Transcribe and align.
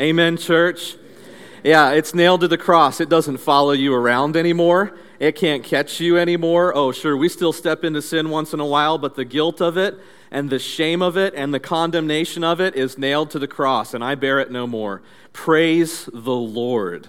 Amen, 0.00 0.36
church. 0.36 0.94
Yeah, 1.64 1.90
it's 1.90 2.14
nailed 2.14 2.42
to 2.42 2.48
the 2.48 2.56
cross. 2.56 3.00
It 3.00 3.08
doesn't 3.08 3.38
follow 3.38 3.72
you 3.72 3.92
around 3.92 4.36
anymore. 4.36 4.96
It 5.18 5.34
can't 5.34 5.64
catch 5.64 5.98
you 5.98 6.16
anymore. 6.16 6.72
Oh, 6.72 6.92
sure, 6.92 7.16
we 7.16 7.28
still 7.28 7.52
step 7.52 7.82
into 7.82 8.00
sin 8.00 8.30
once 8.30 8.54
in 8.54 8.60
a 8.60 8.64
while, 8.64 8.98
but 8.98 9.16
the 9.16 9.24
guilt 9.24 9.60
of 9.60 9.76
it 9.76 9.98
and 10.30 10.50
the 10.50 10.60
shame 10.60 11.02
of 11.02 11.16
it 11.16 11.34
and 11.34 11.52
the 11.52 11.58
condemnation 11.58 12.44
of 12.44 12.60
it 12.60 12.76
is 12.76 12.96
nailed 12.96 13.30
to 13.30 13.40
the 13.40 13.48
cross, 13.48 13.92
and 13.92 14.04
I 14.04 14.14
bear 14.14 14.38
it 14.38 14.52
no 14.52 14.68
more. 14.68 15.02
Praise 15.32 16.08
the 16.12 16.30
Lord. 16.32 17.08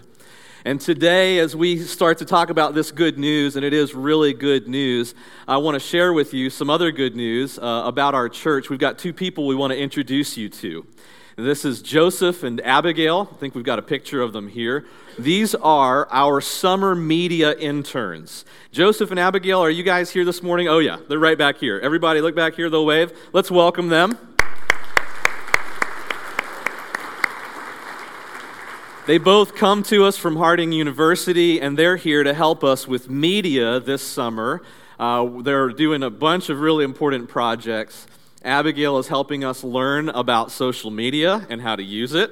And 0.66 0.82
today, 0.82 1.38
as 1.38 1.56
we 1.56 1.78
start 1.78 2.18
to 2.18 2.26
talk 2.26 2.50
about 2.50 2.74
this 2.74 2.92
good 2.92 3.20
news, 3.20 3.56
and 3.56 3.64
it 3.64 3.72
is 3.72 3.94
really 3.94 4.34
good 4.34 4.68
news, 4.68 5.14
I 5.48 5.58
want 5.58 5.76
to 5.76 5.80
share 5.80 6.12
with 6.12 6.34
you 6.34 6.50
some 6.50 6.72
other 6.72 6.92
good 6.92 7.16
news 7.16 7.60
uh, 7.60 7.84
about 7.86 8.16
our 8.16 8.30
church. 8.30 8.72
We've 8.72 8.80
got 8.80 8.98
two 8.98 9.14
people 9.14 9.46
we 9.46 9.54
want 9.54 9.74
to 9.74 9.80
introduce 9.80 10.38
you 10.38 10.50
to. 10.50 10.88
This 11.36 11.64
is 11.64 11.82
Joseph 11.82 12.44
and 12.44 12.60
Abigail. 12.62 13.30
I 13.32 13.36
think 13.36 13.54
we've 13.54 13.64
got 13.64 13.78
a 13.78 13.84
picture 13.84 14.22
of 14.22 14.34
them 14.34 14.48
here. 14.48 14.86
These 15.18 15.54
are 15.54 16.08
our 16.10 16.42
summer 16.42 16.96
media 16.96 17.56
interns. 17.56 18.46
Joseph 18.72 19.12
and 19.12 19.20
Abigail, 19.20 19.60
are 19.60 19.70
you 19.70 19.84
guys 19.84 20.10
here 20.10 20.26
this 20.26 20.42
morning? 20.42 20.68
Oh, 20.68 20.80
yeah, 20.80 20.98
they're 21.08 21.20
right 21.20 21.38
back 21.38 21.58
here. 21.58 21.80
Everybody, 21.80 22.20
look 22.22 22.36
back 22.36 22.56
here, 22.56 22.70
they'll 22.70 22.86
wave. 22.86 23.12
Let's 23.32 23.52
welcome 23.52 23.90
them. 23.90 24.18
They 29.06 29.20
both 29.20 29.56
come 29.56 29.84
to 29.84 30.06
us 30.06 30.18
from 30.18 30.36
Harding 30.36 30.72
University, 30.72 31.62
and 31.62 31.78
they're 31.78 31.98
here 31.98 32.24
to 32.24 32.34
help 32.34 32.64
us 32.64 32.88
with 32.88 33.10
media 33.10 33.80
this 33.80 34.02
summer. 34.02 34.62
Uh, 35.00 35.42
they're 35.42 35.70
doing 35.70 36.04
a 36.04 36.10
bunch 36.10 36.50
of 36.50 36.60
really 36.60 36.84
important 36.84 37.30
projects. 37.30 38.08
Abigail 38.44 38.98
is 38.98 39.10
helping 39.10 39.44
us 39.44 39.64
learn 39.64 40.08
about 40.10 40.50
social 40.52 40.92
media 40.92 41.46
and 41.50 41.62
how 41.62 41.76
to 41.76 41.84
use 41.84 42.14
it. 42.14 42.32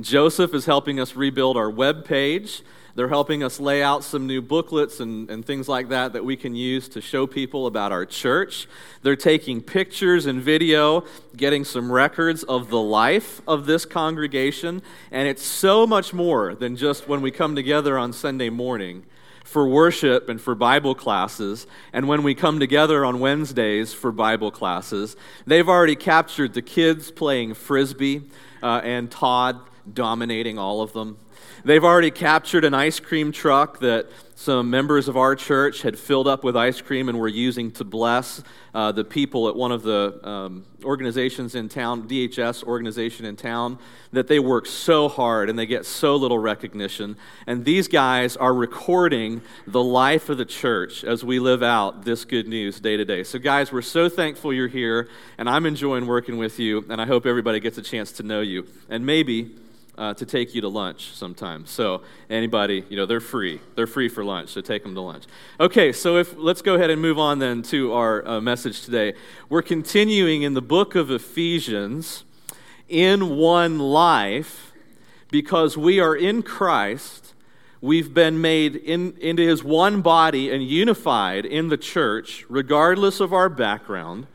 Joseph 0.00 0.54
is 0.54 0.64
helping 0.64 0.98
us 0.98 1.14
rebuild 1.14 1.58
our 1.58 1.68
web 1.68 2.06
page. 2.06 2.62
They're 2.94 3.08
helping 3.08 3.42
us 3.42 3.60
lay 3.60 3.82
out 3.82 4.02
some 4.02 4.26
new 4.26 4.40
booklets 4.40 5.00
and, 5.00 5.28
and 5.30 5.44
things 5.44 5.68
like 5.68 5.90
that 5.90 6.14
that 6.14 6.24
we 6.24 6.36
can 6.36 6.54
use 6.54 6.88
to 6.90 7.02
show 7.02 7.26
people 7.26 7.66
about 7.66 7.92
our 7.92 8.06
church. 8.06 8.66
They're 9.02 9.16
taking 9.16 9.60
pictures 9.60 10.24
and 10.24 10.40
video, 10.40 11.04
getting 11.36 11.64
some 11.64 11.92
records 11.92 12.42
of 12.44 12.70
the 12.70 12.80
life 12.80 13.42
of 13.46 13.66
this 13.66 13.84
congregation. 13.84 14.82
And 15.10 15.28
it's 15.28 15.44
so 15.44 15.86
much 15.86 16.14
more 16.14 16.54
than 16.54 16.76
just 16.76 17.08
when 17.08 17.20
we 17.20 17.30
come 17.30 17.54
together 17.54 17.98
on 17.98 18.14
Sunday 18.14 18.48
morning 18.48 19.04
for 19.52 19.68
worship 19.68 20.30
and 20.30 20.40
for 20.40 20.54
Bible 20.54 20.94
classes, 20.94 21.66
and 21.92 22.08
when 22.08 22.22
we 22.22 22.34
come 22.34 22.58
together 22.58 23.04
on 23.04 23.20
Wednesdays 23.20 23.92
for 23.92 24.10
Bible 24.10 24.50
classes. 24.50 25.14
They've 25.46 25.68
already 25.68 25.94
captured 25.94 26.54
the 26.54 26.62
kids 26.62 27.10
playing 27.10 27.54
frisbee 27.54 28.22
uh, 28.62 28.80
and 28.82 29.10
Todd 29.10 29.60
dominating 29.92 30.58
all 30.58 30.80
of 30.80 30.94
them. 30.94 31.18
They've 31.64 31.84
already 31.84 32.10
captured 32.10 32.64
an 32.64 32.74
ice 32.74 32.98
cream 32.98 33.30
truck 33.30 33.78
that 33.80 34.08
some 34.34 34.68
members 34.68 35.06
of 35.06 35.16
our 35.16 35.36
church 35.36 35.82
had 35.82 35.96
filled 35.96 36.26
up 36.26 36.42
with 36.42 36.56
ice 36.56 36.80
cream 36.80 37.08
and 37.08 37.20
were 37.20 37.28
using 37.28 37.70
to 37.72 37.84
bless 37.84 38.42
uh, 38.74 38.90
the 38.90 39.04
people 39.04 39.48
at 39.48 39.54
one 39.54 39.70
of 39.70 39.84
the 39.84 40.18
um, 40.28 40.66
organizations 40.82 41.54
in 41.54 41.68
town, 41.68 42.08
DHS 42.08 42.64
organization 42.64 43.24
in 43.24 43.36
town, 43.36 43.78
that 44.10 44.26
they 44.26 44.40
work 44.40 44.66
so 44.66 45.08
hard 45.08 45.48
and 45.48 45.56
they 45.56 45.66
get 45.66 45.86
so 45.86 46.16
little 46.16 46.40
recognition. 46.40 47.16
And 47.46 47.64
these 47.64 47.86
guys 47.86 48.36
are 48.36 48.52
recording 48.52 49.40
the 49.68 49.84
life 49.84 50.28
of 50.28 50.38
the 50.38 50.44
church 50.44 51.04
as 51.04 51.24
we 51.24 51.38
live 51.38 51.62
out 51.62 52.04
this 52.04 52.24
good 52.24 52.48
news 52.48 52.80
day 52.80 52.96
to 52.96 53.04
day. 53.04 53.22
So, 53.22 53.38
guys, 53.38 53.70
we're 53.70 53.82
so 53.82 54.08
thankful 54.08 54.52
you're 54.52 54.66
here, 54.66 55.08
and 55.38 55.48
I'm 55.48 55.66
enjoying 55.66 56.08
working 56.08 56.38
with 56.38 56.58
you, 56.58 56.84
and 56.88 57.00
I 57.00 57.06
hope 57.06 57.24
everybody 57.24 57.60
gets 57.60 57.78
a 57.78 57.82
chance 57.82 58.10
to 58.12 58.24
know 58.24 58.40
you. 58.40 58.66
And 58.88 59.06
maybe 59.06 59.54
uh, 59.98 60.14
to 60.14 60.24
take 60.24 60.54
you 60.54 60.60
to 60.62 60.68
lunch 60.68 61.12
sometimes. 61.12 61.70
So 61.70 62.02
anybody, 62.30 62.84
you 62.88 62.96
know, 62.96 63.06
they're 63.06 63.20
free. 63.20 63.60
They're 63.74 63.86
free 63.86 64.08
for 64.08 64.24
lunch, 64.24 64.50
so 64.50 64.60
take 64.60 64.82
them 64.82 64.94
to 64.94 65.00
lunch. 65.00 65.24
Okay, 65.60 65.92
so 65.92 66.16
if 66.16 66.34
let's 66.36 66.62
go 66.62 66.74
ahead 66.74 66.90
and 66.90 67.00
move 67.00 67.18
on 67.18 67.38
then 67.38 67.62
to 67.64 67.92
our 67.92 68.26
uh, 68.26 68.40
message 68.40 68.82
today. 68.82 69.14
We're 69.48 69.62
continuing 69.62 70.42
in 70.42 70.54
the 70.54 70.62
book 70.62 70.94
of 70.94 71.10
Ephesians 71.10 72.24
in 72.88 73.36
one 73.36 73.78
life 73.78 74.72
because 75.30 75.76
we 75.76 76.00
are 76.00 76.14
in 76.14 76.42
Christ. 76.42 77.34
We've 77.80 78.14
been 78.14 78.40
made 78.40 78.76
in, 78.76 79.16
into 79.18 79.42
his 79.42 79.64
one 79.64 80.02
body 80.02 80.50
and 80.50 80.62
unified 80.62 81.44
in 81.44 81.68
the 81.68 81.76
church, 81.76 82.46
regardless 82.48 83.18
of 83.18 83.32
our 83.32 83.48
background, 83.48 84.26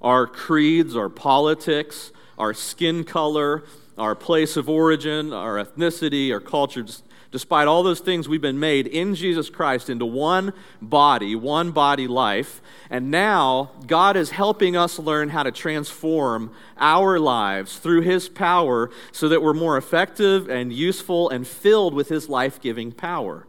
our 0.00 0.26
creeds, 0.26 0.96
our 0.96 1.08
politics, 1.08 2.12
our 2.38 2.54
skin 2.54 3.04
color, 3.04 3.64
our 3.96 4.14
place 4.14 4.56
of 4.56 4.68
origin, 4.68 5.32
our 5.32 5.54
ethnicity, 5.56 6.32
our 6.32 6.40
culture, 6.40 6.84
despite 7.34 7.66
all 7.66 7.82
those 7.82 7.98
things, 7.98 8.28
we've 8.28 8.40
been 8.40 8.60
made 8.60 8.86
in 8.86 9.12
Jesus 9.16 9.50
Christ 9.50 9.90
into 9.90 10.06
one 10.06 10.52
body, 10.80 11.34
one 11.34 11.72
body 11.72 12.06
life. 12.06 12.62
And 12.88 13.10
now 13.10 13.72
God 13.88 14.16
is 14.16 14.30
helping 14.30 14.76
us 14.76 15.00
learn 15.00 15.30
how 15.30 15.42
to 15.42 15.50
transform 15.50 16.52
our 16.78 17.18
lives 17.18 17.78
through 17.78 18.02
His 18.02 18.28
power 18.28 18.88
so 19.10 19.28
that 19.28 19.42
we're 19.42 19.52
more 19.52 19.76
effective 19.76 20.48
and 20.48 20.72
useful 20.72 21.28
and 21.28 21.44
filled 21.44 21.92
with 21.92 22.08
His 22.08 22.28
life 22.28 22.60
giving 22.60 22.92
power. 22.92 23.48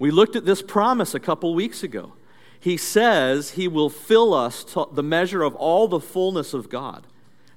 We 0.00 0.10
looked 0.10 0.34
at 0.34 0.44
this 0.44 0.60
promise 0.60 1.14
a 1.14 1.20
couple 1.20 1.54
weeks 1.54 1.84
ago. 1.84 2.14
He 2.58 2.76
says 2.76 3.50
He 3.52 3.68
will 3.68 3.88
fill 3.88 4.34
us 4.34 4.64
to 4.64 4.88
the 4.92 5.04
measure 5.04 5.44
of 5.44 5.54
all 5.54 5.86
the 5.86 6.00
fullness 6.00 6.52
of 6.52 6.68
God. 6.68 7.06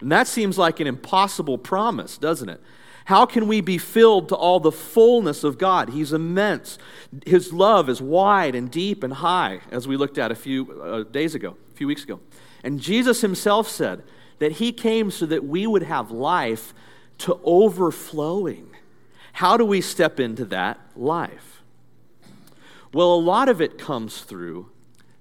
And 0.02 0.12
that 0.12 0.28
seems 0.28 0.58
like 0.58 0.80
an 0.80 0.88
impossible 0.88 1.58
promise, 1.58 2.18
doesn't 2.18 2.50
it? 2.50 2.62
How 3.06 3.26
can 3.26 3.48
we 3.48 3.60
be 3.60 3.78
filled 3.78 4.30
to 4.30 4.36
all 4.36 4.60
the 4.60 4.72
fullness 4.72 5.44
of 5.44 5.58
God? 5.58 5.90
He's 5.90 6.14
immense. 6.14 6.78
His 7.26 7.52
love 7.52 7.90
is 7.90 8.02
wide 8.02 8.54
and 8.54 8.70
deep 8.70 9.04
and 9.04 9.14
high, 9.14 9.62
as 9.72 9.88
we 9.88 9.98
looked 9.98 10.18
at 10.18 10.32
a 10.32 10.36
few 10.36 10.72
uh, 10.80 11.04
days 11.04 11.34
ago, 11.34 11.58
a 11.72 11.76
few 11.76 11.88
weeks 11.88 12.04
ago. 12.04 12.20
And 12.64 12.80
Jesus 12.80 13.22
himself 13.22 13.68
said 13.68 14.04
that 14.38 14.54
he 14.54 14.72
came 14.72 15.12
so 15.12 15.26
that 15.26 15.44
we 15.44 15.66
would 15.66 15.84
have 15.84 16.12
life 16.12 16.74
to 17.20 17.40
overflowing. 17.44 18.70
How 19.34 19.58
do 19.58 19.66
we 19.66 19.82
step 19.82 20.20
into 20.20 20.46
that 20.46 20.80
life? 20.96 21.64
Well, 22.94 23.14
a 23.14 23.20
lot 23.20 23.50
of 23.50 23.62
it 23.62 23.78
comes 23.78 24.22
through 24.22 24.70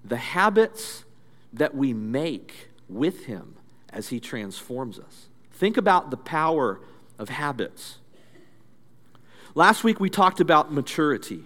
the 0.05 0.17
habits 0.17 1.05
that 1.53 1.75
we 1.75 1.93
make 1.93 2.69
with 2.88 3.27
him 3.27 3.58
as 3.93 4.09
He 4.09 4.21
transforms 4.21 4.99
us. 4.99 5.26
Think 5.53 5.76
about 5.76 6.10
the 6.10 6.16
power 6.16 6.81
of 7.19 7.28
habits. 7.28 7.99
Last 9.54 9.82
week 9.82 9.99
we 9.99 10.10
talked 10.10 10.41
about 10.41 10.72
maturity. 10.72 11.44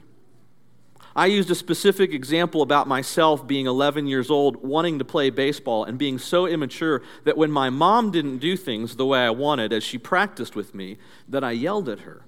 I 1.15 1.27
used 1.27 1.51
a 1.51 1.55
specific 1.55 2.13
example 2.13 2.63
about 2.63 2.89
myself 2.89 3.47
being 3.47 3.67
11 3.67 4.07
years 4.07 4.31
old, 4.31 4.57
wanting 4.57 4.99
to 4.99 5.05
play 5.05 5.31
baseball, 5.31 5.85
and 5.85 5.99
being 5.99 6.19
so 6.19 6.47
immature 6.47 7.03
that 7.25 7.37
when 7.37 7.51
my 7.51 7.69
mom 7.69 8.11
didn't 8.11 8.39
do 8.39 8.57
things 8.57 8.97
the 8.97 9.07
way 9.07 9.21
I 9.21 9.31
wanted 9.31 9.73
as 9.73 9.85
she 9.85 9.99
practiced 9.99 10.57
with 10.57 10.75
me, 10.75 10.97
that 11.29 11.45
I 11.45 11.53
yelled 11.53 11.89
at 11.89 12.01
her. 12.01 12.23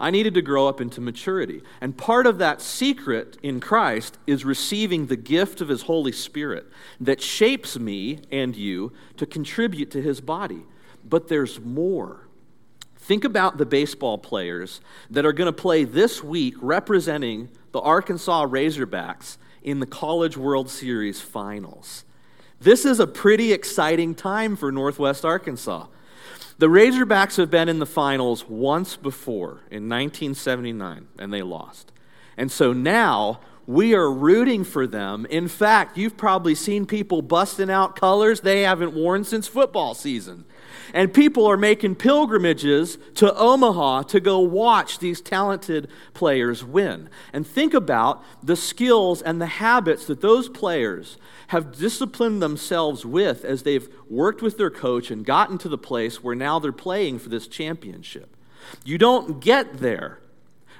I 0.00 0.10
needed 0.10 0.32
to 0.34 0.42
grow 0.42 0.66
up 0.66 0.80
into 0.80 1.02
maturity. 1.02 1.62
And 1.80 1.96
part 1.96 2.26
of 2.26 2.38
that 2.38 2.62
secret 2.62 3.36
in 3.42 3.60
Christ 3.60 4.16
is 4.26 4.46
receiving 4.46 5.06
the 5.06 5.16
gift 5.16 5.60
of 5.60 5.68
His 5.68 5.82
Holy 5.82 6.10
Spirit 6.10 6.66
that 6.98 7.20
shapes 7.20 7.78
me 7.78 8.20
and 8.32 8.56
you 8.56 8.92
to 9.18 9.26
contribute 9.26 9.90
to 9.90 10.00
His 10.00 10.22
body. 10.22 10.62
But 11.04 11.28
there's 11.28 11.60
more. 11.60 12.26
Think 12.96 13.24
about 13.24 13.58
the 13.58 13.66
baseball 13.66 14.16
players 14.16 14.80
that 15.10 15.26
are 15.26 15.32
going 15.32 15.52
to 15.52 15.52
play 15.52 15.84
this 15.84 16.24
week 16.24 16.54
representing 16.60 17.50
the 17.72 17.80
Arkansas 17.80 18.46
Razorbacks 18.46 19.36
in 19.62 19.80
the 19.80 19.86
College 19.86 20.36
World 20.36 20.70
Series 20.70 21.20
finals. 21.20 22.04
This 22.60 22.84
is 22.84 23.00
a 23.00 23.06
pretty 23.06 23.52
exciting 23.52 24.14
time 24.14 24.56
for 24.56 24.72
Northwest 24.72 25.24
Arkansas. 25.24 25.86
The 26.58 26.68
Razorbacks 26.68 27.36
have 27.36 27.50
been 27.50 27.68
in 27.68 27.78
the 27.78 27.86
finals 27.86 28.48
once 28.48 28.96
before 28.96 29.62
in 29.70 29.88
1979, 29.88 31.08
and 31.18 31.32
they 31.32 31.42
lost. 31.42 31.92
And 32.36 32.50
so 32.50 32.72
now 32.72 33.40
we 33.70 33.94
are 33.94 34.10
rooting 34.10 34.64
for 34.64 34.84
them. 34.84 35.24
In 35.26 35.46
fact, 35.46 35.96
you've 35.96 36.16
probably 36.16 36.56
seen 36.56 36.86
people 36.86 37.22
busting 37.22 37.70
out 37.70 37.94
colors 37.94 38.40
they 38.40 38.62
haven't 38.62 38.94
worn 38.94 39.22
since 39.22 39.46
football 39.46 39.94
season. 39.94 40.44
And 40.92 41.14
people 41.14 41.46
are 41.46 41.56
making 41.56 41.94
pilgrimages 41.94 42.98
to 43.14 43.32
Omaha 43.36 44.02
to 44.02 44.18
go 44.18 44.40
watch 44.40 44.98
these 44.98 45.20
talented 45.20 45.86
players 46.14 46.64
win. 46.64 47.08
And 47.32 47.46
think 47.46 47.72
about 47.72 48.24
the 48.42 48.56
skills 48.56 49.22
and 49.22 49.40
the 49.40 49.46
habits 49.46 50.04
that 50.06 50.20
those 50.20 50.48
players 50.48 51.16
have 51.48 51.78
disciplined 51.78 52.42
themselves 52.42 53.06
with 53.06 53.44
as 53.44 53.62
they've 53.62 53.88
worked 54.08 54.42
with 54.42 54.58
their 54.58 54.70
coach 54.70 55.12
and 55.12 55.24
gotten 55.24 55.58
to 55.58 55.68
the 55.68 55.78
place 55.78 56.24
where 56.24 56.34
now 56.34 56.58
they're 56.58 56.72
playing 56.72 57.20
for 57.20 57.28
this 57.28 57.46
championship. 57.46 58.36
You 58.84 58.98
don't 58.98 59.38
get 59.38 59.78
there 59.78 60.18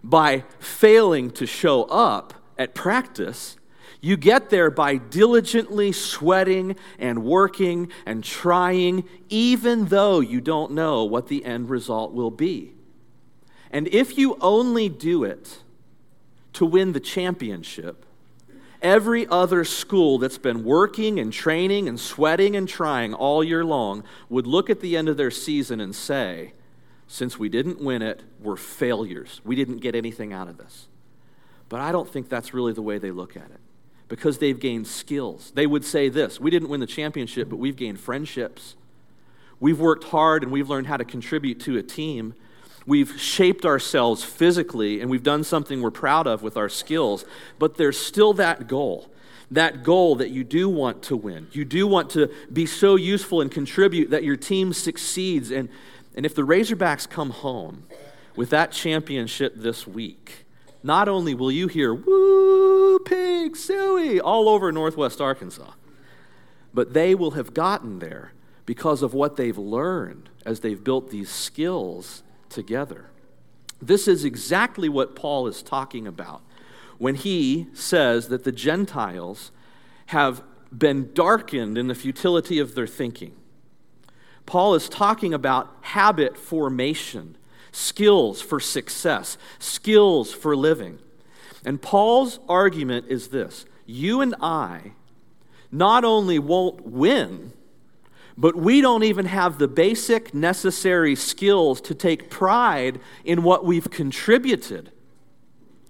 by 0.02 0.42
failing 0.58 1.30
to 1.30 1.46
show 1.46 1.84
up 1.84 2.34
at 2.60 2.74
practice. 2.74 3.56
You 4.02 4.18
get 4.18 4.50
there 4.50 4.70
by 4.70 4.96
diligently 4.96 5.92
sweating 5.92 6.76
and 6.98 7.24
working 7.24 7.90
and 8.04 8.22
trying, 8.22 9.08
even 9.30 9.86
though 9.86 10.20
you 10.20 10.42
don't 10.42 10.72
know 10.72 11.04
what 11.04 11.28
the 11.28 11.44
end 11.44 11.70
result 11.70 12.12
will 12.12 12.30
be. 12.30 12.74
And 13.70 13.88
if 13.88 14.18
you 14.18 14.36
only 14.42 14.90
do 14.90 15.24
it 15.24 15.60
to 16.54 16.66
win 16.66 16.92
the 16.92 17.00
championship, 17.00 18.04
every 18.82 19.26
other 19.28 19.64
school 19.64 20.18
that's 20.18 20.38
been 20.38 20.62
working 20.62 21.18
and 21.18 21.32
training 21.32 21.88
and 21.88 21.98
sweating 21.98 22.56
and 22.56 22.68
trying 22.68 23.14
all 23.14 23.42
year 23.42 23.64
long 23.64 24.04
would 24.28 24.46
look 24.46 24.68
at 24.68 24.80
the 24.80 24.98
end 24.98 25.08
of 25.08 25.16
their 25.16 25.30
season 25.30 25.80
and 25.80 25.94
say, 25.94 26.52
since 27.06 27.38
we 27.38 27.48
didn't 27.48 27.80
win 27.80 28.02
it, 28.02 28.22
we're 28.38 28.56
failures. 28.56 29.40
We 29.44 29.56
didn't 29.56 29.78
get 29.78 29.94
anything 29.94 30.32
out 30.34 30.48
of 30.48 30.58
this. 30.58 30.88
But 31.70 31.80
I 31.80 31.92
don't 31.92 32.08
think 32.08 32.28
that's 32.28 32.52
really 32.52 32.74
the 32.74 32.82
way 32.82 32.98
they 32.98 33.12
look 33.12 33.36
at 33.36 33.44
it 33.50 33.60
because 34.08 34.38
they've 34.38 34.58
gained 34.58 34.88
skills. 34.88 35.52
They 35.54 35.66
would 35.66 35.84
say 35.86 36.10
this 36.10 36.38
We 36.38 36.50
didn't 36.50 36.68
win 36.68 36.80
the 36.80 36.86
championship, 36.86 37.48
but 37.48 37.56
we've 37.56 37.76
gained 37.76 37.98
friendships. 37.98 38.76
We've 39.60 39.78
worked 39.78 40.04
hard 40.04 40.42
and 40.42 40.52
we've 40.52 40.68
learned 40.68 40.88
how 40.88 40.98
to 40.98 41.04
contribute 41.04 41.60
to 41.60 41.78
a 41.78 41.82
team. 41.82 42.34
We've 42.86 43.20
shaped 43.20 43.64
ourselves 43.64 44.24
physically 44.24 45.00
and 45.00 45.10
we've 45.10 45.22
done 45.22 45.44
something 45.44 45.80
we're 45.80 45.90
proud 45.90 46.26
of 46.26 46.42
with 46.42 46.56
our 46.56 46.68
skills, 46.68 47.24
but 47.58 47.76
there's 47.76 47.98
still 47.98 48.32
that 48.34 48.68
goal. 48.68 49.08
That 49.50 49.84
goal 49.84 50.16
that 50.16 50.30
you 50.30 50.44
do 50.44 50.68
want 50.68 51.02
to 51.04 51.16
win. 51.16 51.48
You 51.52 51.64
do 51.64 51.86
want 51.86 52.10
to 52.10 52.30
be 52.52 52.66
so 52.66 52.96
useful 52.96 53.40
and 53.40 53.50
contribute 53.50 54.10
that 54.10 54.24
your 54.24 54.36
team 54.36 54.72
succeeds. 54.72 55.50
And, 55.50 55.68
and 56.16 56.24
if 56.24 56.34
the 56.34 56.42
Razorbacks 56.42 57.08
come 57.08 57.30
home 57.30 57.84
with 58.34 58.50
that 58.50 58.72
championship 58.72 59.54
this 59.56 59.86
week, 59.86 60.46
not 60.82 61.08
only 61.08 61.34
will 61.34 61.52
you 61.52 61.68
hear, 61.68 61.94
woo, 61.94 62.98
pig, 63.00 63.54
Sooie, 63.54 64.20
all 64.22 64.48
over 64.48 64.72
northwest 64.72 65.20
Arkansas, 65.20 65.72
but 66.72 66.92
they 66.94 67.14
will 67.14 67.32
have 67.32 67.52
gotten 67.54 67.98
there 67.98 68.32
because 68.66 69.02
of 69.02 69.14
what 69.14 69.36
they've 69.36 69.58
learned 69.58 70.30
as 70.46 70.60
they've 70.60 70.82
built 70.82 71.10
these 71.10 71.30
skills 71.30 72.22
together. 72.48 73.10
This 73.82 74.06
is 74.06 74.24
exactly 74.24 74.88
what 74.88 75.16
Paul 75.16 75.46
is 75.46 75.62
talking 75.62 76.06
about 76.06 76.42
when 76.98 77.14
he 77.14 77.66
says 77.72 78.28
that 78.28 78.44
the 78.44 78.52
Gentiles 78.52 79.50
have 80.06 80.42
been 80.76 81.12
darkened 81.14 81.78
in 81.78 81.88
the 81.88 81.94
futility 81.94 82.58
of 82.58 82.74
their 82.74 82.86
thinking. 82.86 83.34
Paul 84.46 84.74
is 84.74 84.88
talking 84.88 85.32
about 85.32 85.74
habit 85.80 86.36
formation 86.36 87.36
skills 87.72 88.40
for 88.40 88.60
success, 88.60 89.38
skills 89.58 90.32
for 90.32 90.56
living. 90.56 90.98
And 91.64 91.80
Paul's 91.80 92.40
argument 92.48 93.06
is 93.08 93.28
this 93.28 93.66
you 93.86 94.20
and 94.20 94.34
I 94.40 94.92
not 95.72 96.04
only 96.04 96.38
won't 96.38 96.86
win, 96.86 97.52
but 98.36 98.56
we 98.56 98.80
don't 98.80 99.04
even 99.04 99.26
have 99.26 99.58
the 99.58 99.68
basic 99.68 100.32
necessary 100.32 101.14
skills 101.14 101.80
to 101.82 101.94
take 101.94 102.30
pride 102.30 103.00
in 103.24 103.42
what 103.42 103.64
we've 103.64 103.90
contributed 103.90 104.90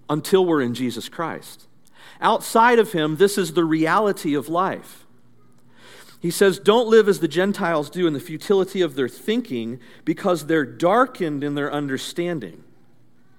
until 0.09 0.45
we're 0.45 0.61
in 0.61 0.75
Jesus 0.75 1.09
Christ. 1.09 1.67
Outside 2.21 2.79
of 2.79 2.93
Him, 2.93 3.17
this 3.17 3.39
is 3.39 3.53
the 3.53 3.65
reality 3.65 4.35
of 4.35 4.49
life. 4.49 5.07
He 6.21 6.31
says, 6.31 6.59
Don't 6.59 6.89
live 6.89 7.09
as 7.09 7.21
the 7.21 7.29
Gentiles 7.29 7.89
do 7.91 8.07
in 8.07 8.13
the 8.13 8.21
futility 8.21 8.83
of 8.83 8.95
their 8.95 9.09
thinking, 9.09 9.81
because 10.05 10.47
they're 10.47 10.67
darkened 10.67 11.43
in 11.43 11.55
their 11.55 11.73
understanding. 11.73 12.63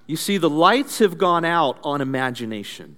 You 0.08 0.18
see, 0.18 0.38
the 0.38 0.50
lights 0.50 1.00
have 1.00 1.18
gone 1.18 1.46
out 1.46 1.78
on 1.84 2.02
imagination. 2.02 2.98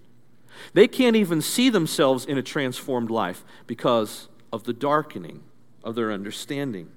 They 0.73 0.87
can't 0.87 1.15
even 1.15 1.41
see 1.41 1.69
themselves 1.69 2.25
in 2.25 2.37
a 2.37 2.43
transformed 2.43 3.11
life 3.11 3.43
because 3.67 4.29
of 4.51 4.63
the 4.63 4.73
darkening 4.73 5.43
of 5.83 5.95
their 5.95 6.11
understanding. 6.11 6.89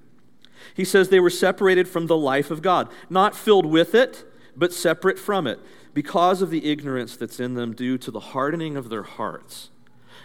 He 0.73 0.85
says 0.85 1.09
they 1.09 1.19
were 1.19 1.29
separated 1.29 1.87
from 1.87 2.07
the 2.07 2.17
life 2.17 2.49
of 2.49 2.61
God, 2.61 2.89
not 3.09 3.35
filled 3.35 3.65
with 3.65 3.93
it, 3.93 4.23
but 4.55 4.73
separate 4.73 5.19
from 5.19 5.45
it, 5.45 5.59
because 5.93 6.41
of 6.41 6.49
the 6.49 6.71
ignorance 6.71 7.17
that's 7.17 7.39
in 7.39 7.55
them 7.55 7.73
due 7.73 7.97
to 7.97 8.11
the 8.11 8.19
hardening 8.19 8.77
of 8.77 8.89
their 8.89 9.03
hearts. 9.03 9.69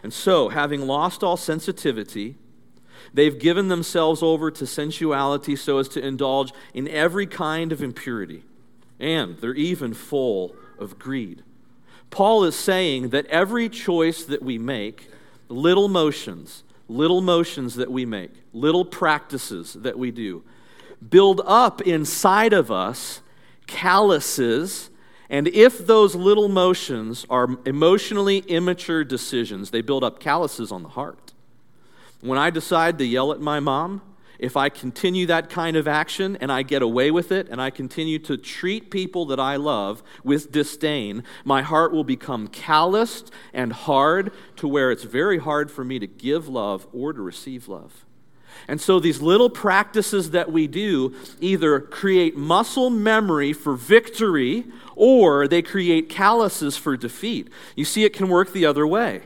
And 0.02 0.12
so, 0.12 0.48
having 0.48 0.86
lost 0.86 1.22
all 1.22 1.36
sensitivity, 1.36 2.36
They've 3.14 3.38
given 3.38 3.68
themselves 3.68 4.22
over 4.22 4.50
to 4.50 4.66
sensuality 4.66 5.56
so 5.56 5.78
as 5.78 5.88
to 5.90 6.04
indulge 6.04 6.52
in 6.72 6.88
every 6.88 7.26
kind 7.26 7.72
of 7.72 7.82
impurity, 7.82 8.44
and 8.98 9.36
they're 9.38 9.54
even 9.54 9.92
full 9.92 10.54
of 10.78 10.98
greed. 10.98 11.42
Paul 12.10 12.44
is 12.44 12.54
saying 12.54 13.10
that 13.10 13.26
every 13.26 13.68
choice 13.68 14.24
that 14.24 14.42
we 14.42 14.58
make, 14.58 15.08
little 15.48 15.88
motions, 15.88 16.62
little 16.88 17.20
motions 17.20 17.74
that 17.76 17.90
we 17.90 18.04
make, 18.04 18.30
little 18.52 18.84
practices 18.84 19.74
that 19.74 19.98
we 19.98 20.10
do, 20.10 20.42
build 21.08 21.40
up 21.44 21.80
inside 21.82 22.52
of 22.52 22.70
us 22.70 23.20
calluses. 23.66 24.90
And 25.30 25.48
if 25.48 25.86
those 25.86 26.14
little 26.14 26.48
motions 26.48 27.24
are 27.30 27.56
emotionally 27.64 28.38
immature 28.40 29.04
decisions, 29.04 29.70
they 29.70 29.80
build 29.80 30.04
up 30.04 30.20
calluses 30.20 30.70
on 30.70 30.82
the 30.82 30.90
heart. 30.90 31.31
When 32.22 32.38
I 32.38 32.50
decide 32.50 32.98
to 32.98 33.04
yell 33.04 33.32
at 33.32 33.40
my 33.40 33.58
mom, 33.58 34.00
if 34.38 34.56
I 34.56 34.68
continue 34.68 35.26
that 35.26 35.50
kind 35.50 35.76
of 35.76 35.88
action 35.88 36.36
and 36.40 36.52
I 36.52 36.62
get 36.62 36.80
away 36.80 37.10
with 37.10 37.32
it 37.32 37.48
and 37.48 37.60
I 37.60 37.70
continue 37.70 38.20
to 38.20 38.36
treat 38.36 38.92
people 38.92 39.26
that 39.26 39.40
I 39.40 39.56
love 39.56 40.04
with 40.22 40.52
disdain, 40.52 41.24
my 41.44 41.62
heart 41.62 41.92
will 41.92 42.04
become 42.04 42.46
calloused 42.46 43.32
and 43.52 43.72
hard 43.72 44.32
to 44.56 44.68
where 44.68 44.92
it's 44.92 45.02
very 45.02 45.38
hard 45.38 45.68
for 45.68 45.84
me 45.84 45.98
to 45.98 46.06
give 46.06 46.48
love 46.48 46.86
or 46.92 47.12
to 47.12 47.20
receive 47.20 47.66
love. 47.66 48.04
And 48.68 48.80
so 48.80 49.00
these 49.00 49.20
little 49.20 49.50
practices 49.50 50.30
that 50.30 50.52
we 50.52 50.68
do 50.68 51.16
either 51.40 51.80
create 51.80 52.36
muscle 52.36 52.90
memory 52.90 53.52
for 53.52 53.74
victory 53.74 54.66
or 54.94 55.48
they 55.48 55.62
create 55.62 56.08
calluses 56.08 56.76
for 56.76 56.96
defeat. 56.96 57.50
You 57.74 57.84
see, 57.84 58.04
it 58.04 58.12
can 58.12 58.28
work 58.28 58.52
the 58.52 58.66
other 58.66 58.86
way. 58.86 59.22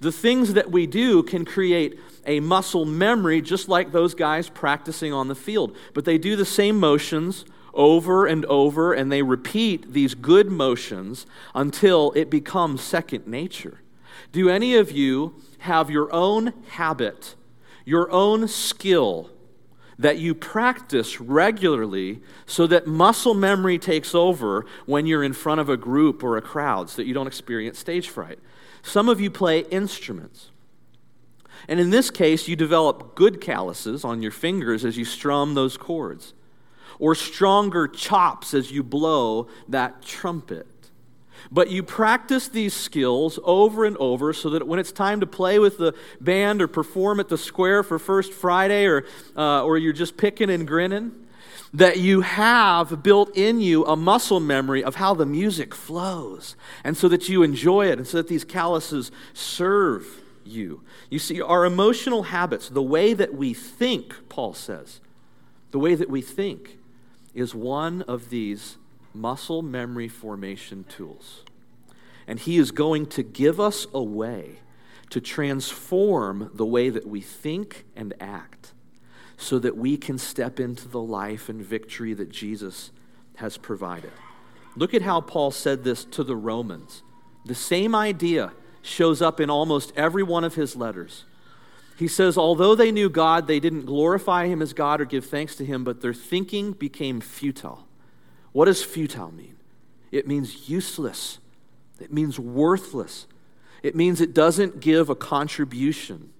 The 0.00 0.12
things 0.12 0.52
that 0.52 0.70
we 0.70 0.86
do 0.86 1.22
can 1.22 1.46
create 1.46 1.98
a 2.26 2.40
muscle 2.40 2.84
memory, 2.84 3.40
just 3.40 3.68
like 3.68 3.92
those 3.92 4.14
guys 4.14 4.48
practicing 4.48 5.12
on 5.12 5.28
the 5.28 5.34
field. 5.34 5.76
But 5.94 6.04
they 6.04 6.18
do 6.18 6.36
the 6.36 6.44
same 6.44 6.78
motions 6.78 7.44
over 7.72 8.26
and 8.26 8.44
over, 8.46 8.92
and 8.92 9.12
they 9.12 9.22
repeat 9.22 9.92
these 9.92 10.14
good 10.14 10.50
motions 10.50 11.26
until 11.54 12.12
it 12.12 12.30
becomes 12.30 12.82
second 12.82 13.26
nature. 13.26 13.80
Do 14.32 14.48
any 14.48 14.74
of 14.74 14.90
you 14.90 15.34
have 15.58 15.90
your 15.90 16.12
own 16.12 16.52
habit, 16.70 17.34
your 17.84 18.10
own 18.10 18.48
skill 18.48 19.30
that 19.98 20.18
you 20.18 20.34
practice 20.34 21.20
regularly 21.20 22.20
so 22.44 22.66
that 22.66 22.86
muscle 22.86 23.34
memory 23.34 23.78
takes 23.78 24.14
over 24.14 24.66
when 24.84 25.06
you're 25.06 25.24
in 25.24 25.32
front 25.32 25.60
of 25.60 25.68
a 25.68 25.76
group 25.76 26.22
or 26.22 26.36
a 26.36 26.42
crowd 26.42 26.90
so 26.90 26.96
that 26.96 27.06
you 27.06 27.14
don't 27.14 27.26
experience 27.26 27.78
stage 27.78 28.08
fright? 28.08 28.38
Some 28.82 29.08
of 29.08 29.20
you 29.20 29.30
play 29.30 29.60
instruments. 29.60 30.50
And 31.68 31.80
in 31.80 31.90
this 31.90 32.10
case, 32.10 32.48
you 32.48 32.56
develop 32.56 33.14
good 33.14 33.40
calluses 33.40 34.04
on 34.04 34.22
your 34.22 34.30
fingers 34.30 34.84
as 34.84 34.96
you 34.96 35.04
strum 35.04 35.54
those 35.54 35.76
chords, 35.76 36.34
or 36.98 37.14
stronger 37.14 37.88
chops 37.88 38.54
as 38.54 38.70
you 38.70 38.82
blow 38.82 39.48
that 39.68 40.02
trumpet. 40.02 40.66
But 41.50 41.70
you 41.70 41.82
practice 41.82 42.48
these 42.48 42.74
skills 42.74 43.38
over 43.44 43.84
and 43.84 43.96
over 43.98 44.32
so 44.32 44.50
that 44.50 44.66
when 44.66 44.78
it's 44.78 44.92
time 44.92 45.20
to 45.20 45.26
play 45.26 45.58
with 45.58 45.78
the 45.78 45.94
band 46.20 46.62
or 46.62 46.68
perform 46.68 47.20
at 47.20 47.28
the 47.28 47.38
square 47.38 47.82
for 47.82 47.98
First 47.98 48.32
Friday 48.32 48.86
or, 48.86 49.04
uh, 49.36 49.62
or 49.62 49.78
you're 49.78 49.92
just 49.92 50.16
picking 50.16 50.50
and 50.50 50.66
grinning, 50.66 51.12
that 51.74 51.98
you 51.98 52.22
have 52.22 53.02
built 53.02 53.36
in 53.36 53.60
you 53.60 53.84
a 53.84 53.96
muscle 53.96 54.40
memory 54.40 54.82
of 54.82 54.94
how 54.96 55.14
the 55.14 55.26
music 55.26 55.74
flows, 55.74 56.56
and 56.82 56.96
so 56.96 57.08
that 57.08 57.28
you 57.28 57.42
enjoy 57.42 57.86
it, 57.86 57.98
and 57.98 58.06
so 58.06 58.16
that 58.16 58.28
these 58.28 58.44
calluses 58.44 59.10
serve 59.34 60.06
you. 60.46 60.82
You 61.10 61.18
see, 61.18 61.40
our 61.40 61.64
emotional 61.64 62.24
habits, 62.24 62.68
the 62.68 62.82
way 62.82 63.12
that 63.14 63.34
we 63.34 63.54
think, 63.54 64.28
Paul 64.28 64.54
says, 64.54 65.00
the 65.70 65.78
way 65.78 65.94
that 65.94 66.08
we 66.08 66.22
think 66.22 66.78
is 67.34 67.54
one 67.54 68.02
of 68.02 68.30
these 68.30 68.76
muscle 69.12 69.62
memory 69.62 70.08
formation 70.08 70.84
tools. 70.84 71.42
And 72.26 72.40
he 72.40 72.56
is 72.58 72.70
going 72.70 73.06
to 73.06 73.22
give 73.22 73.60
us 73.60 73.86
a 73.92 74.02
way 74.02 74.60
to 75.10 75.20
transform 75.20 76.50
the 76.54 76.66
way 76.66 76.90
that 76.90 77.06
we 77.06 77.20
think 77.20 77.84
and 77.94 78.14
act 78.20 78.72
so 79.36 79.58
that 79.58 79.76
we 79.76 79.96
can 79.96 80.18
step 80.18 80.58
into 80.58 80.88
the 80.88 81.00
life 81.00 81.48
and 81.48 81.62
victory 81.62 82.14
that 82.14 82.30
Jesus 82.30 82.90
has 83.36 83.56
provided. 83.56 84.12
Look 84.76 84.94
at 84.94 85.02
how 85.02 85.20
Paul 85.20 85.50
said 85.50 85.84
this 85.84 86.04
to 86.06 86.24
the 86.24 86.36
Romans. 86.36 87.02
The 87.44 87.54
same 87.54 87.94
idea 87.94 88.52
shows 88.86 89.20
up 89.20 89.40
in 89.40 89.50
almost 89.50 89.92
every 89.96 90.22
one 90.22 90.44
of 90.44 90.54
his 90.54 90.76
letters. 90.76 91.24
He 91.96 92.08
says, 92.08 92.36
although 92.36 92.74
they 92.74 92.92
knew 92.92 93.08
God, 93.08 93.46
they 93.46 93.58
didn't 93.58 93.86
glorify 93.86 94.46
him 94.46 94.60
as 94.60 94.72
God 94.74 95.00
or 95.00 95.06
give 95.06 95.24
thanks 95.24 95.56
to 95.56 95.64
him, 95.64 95.82
but 95.82 96.02
their 96.02 96.12
thinking 96.12 96.72
became 96.72 97.20
futile. 97.20 97.88
What 98.52 98.66
does 98.66 98.82
futile 98.82 99.32
mean? 99.32 99.56
It 100.12 100.26
means 100.26 100.68
useless, 100.68 101.38
it 101.98 102.12
means 102.12 102.38
worthless, 102.38 103.26
it 103.82 103.96
means 103.96 104.20
it 104.20 104.34
doesn't 104.34 104.80
give 104.80 105.08
a 105.08 105.14
contribution 105.14 106.32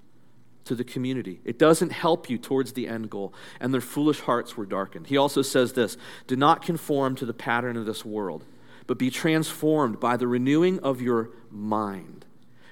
to 0.67 0.75
the 0.75 0.85
community. 0.85 1.41
It 1.45 1.59
doesn't 1.59 1.91
help 1.91 2.29
you 2.29 2.39
towards 2.39 2.73
the 2.73 2.89
end 2.89 3.09
goal, 3.09 3.33
and 3.61 3.73
their 3.73 3.81
foolish 3.81 4.21
hearts 4.21 4.57
were 4.57 4.67
darkened. 4.67 5.07
He 5.07 5.17
also 5.17 5.43
says 5.43 5.73
this 5.73 5.97
Do 6.27 6.37
not 6.37 6.63
conform 6.63 7.17
to 7.17 7.27
the 7.27 7.35
pattern 7.35 7.77
of 7.77 7.87
this 7.87 8.05
world, 8.05 8.45
but 8.87 8.99
be 8.99 9.11
transformed 9.11 10.01
by 10.01 10.17
the 10.17 10.27
renewing 10.27 10.81
of 10.81 11.01
your 11.01 11.31
mind. 11.51 12.26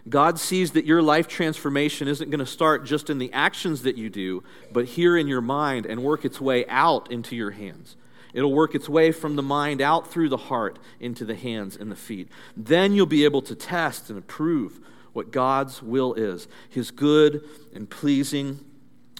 God 0.08 0.38
sees 0.38 0.72
that 0.72 0.84
your 0.84 1.00
life 1.00 1.28
transformation 1.28 2.08
isn't 2.08 2.30
going 2.30 2.40
to 2.40 2.46
start 2.46 2.84
just 2.84 3.08
in 3.08 3.18
the 3.18 3.32
actions 3.32 3.82
that 3.82 3.96
you 3.96 4.10
do, 4.10 4.44
but 4.70 4.84
here 4.84 5.16
in 5.16 5.26
your 5.26 5.40
mind 5.40 5.86
and 5.86 6.02
work 6.02 6.24
its 6.24 6.40
way 6.40 6.66
out 6.66 7.10
into 7.10 7.34
your 7.34 7.52
hands. 7.52 7.96
It'll 8.34 8.52
work 8.52 8.74
its 8.74 8.88
way 8.88 9.12
from 9.12 9.36
the 9.36 9.42
mind 9.42 9.80
out 9.80 10.10
through 10.10 10.28
the 10.28 10.36
heart 10.36 10.78
into 11.00 11.24
the 11.24 11.36
hands 11.36 11.76
and 11.76 11.90
the 11.90 11.96
feet. 11.96 12.28
Then 12.56 12.92
you'll 12.92 13.06
be 13.06 13.24
able 13.24 13.42
to 13.42 13.54
test 13.54 14.10
and 14.10 14.18
approve 14.18 14.80
what 15.12 15.30
God's 15.30 15.80
will 15.82 16.12
is 16.14 16.48
his 16.68 16.90
good 16.90 17.42
and 17.72 17.88
pleasing 17.88 18.58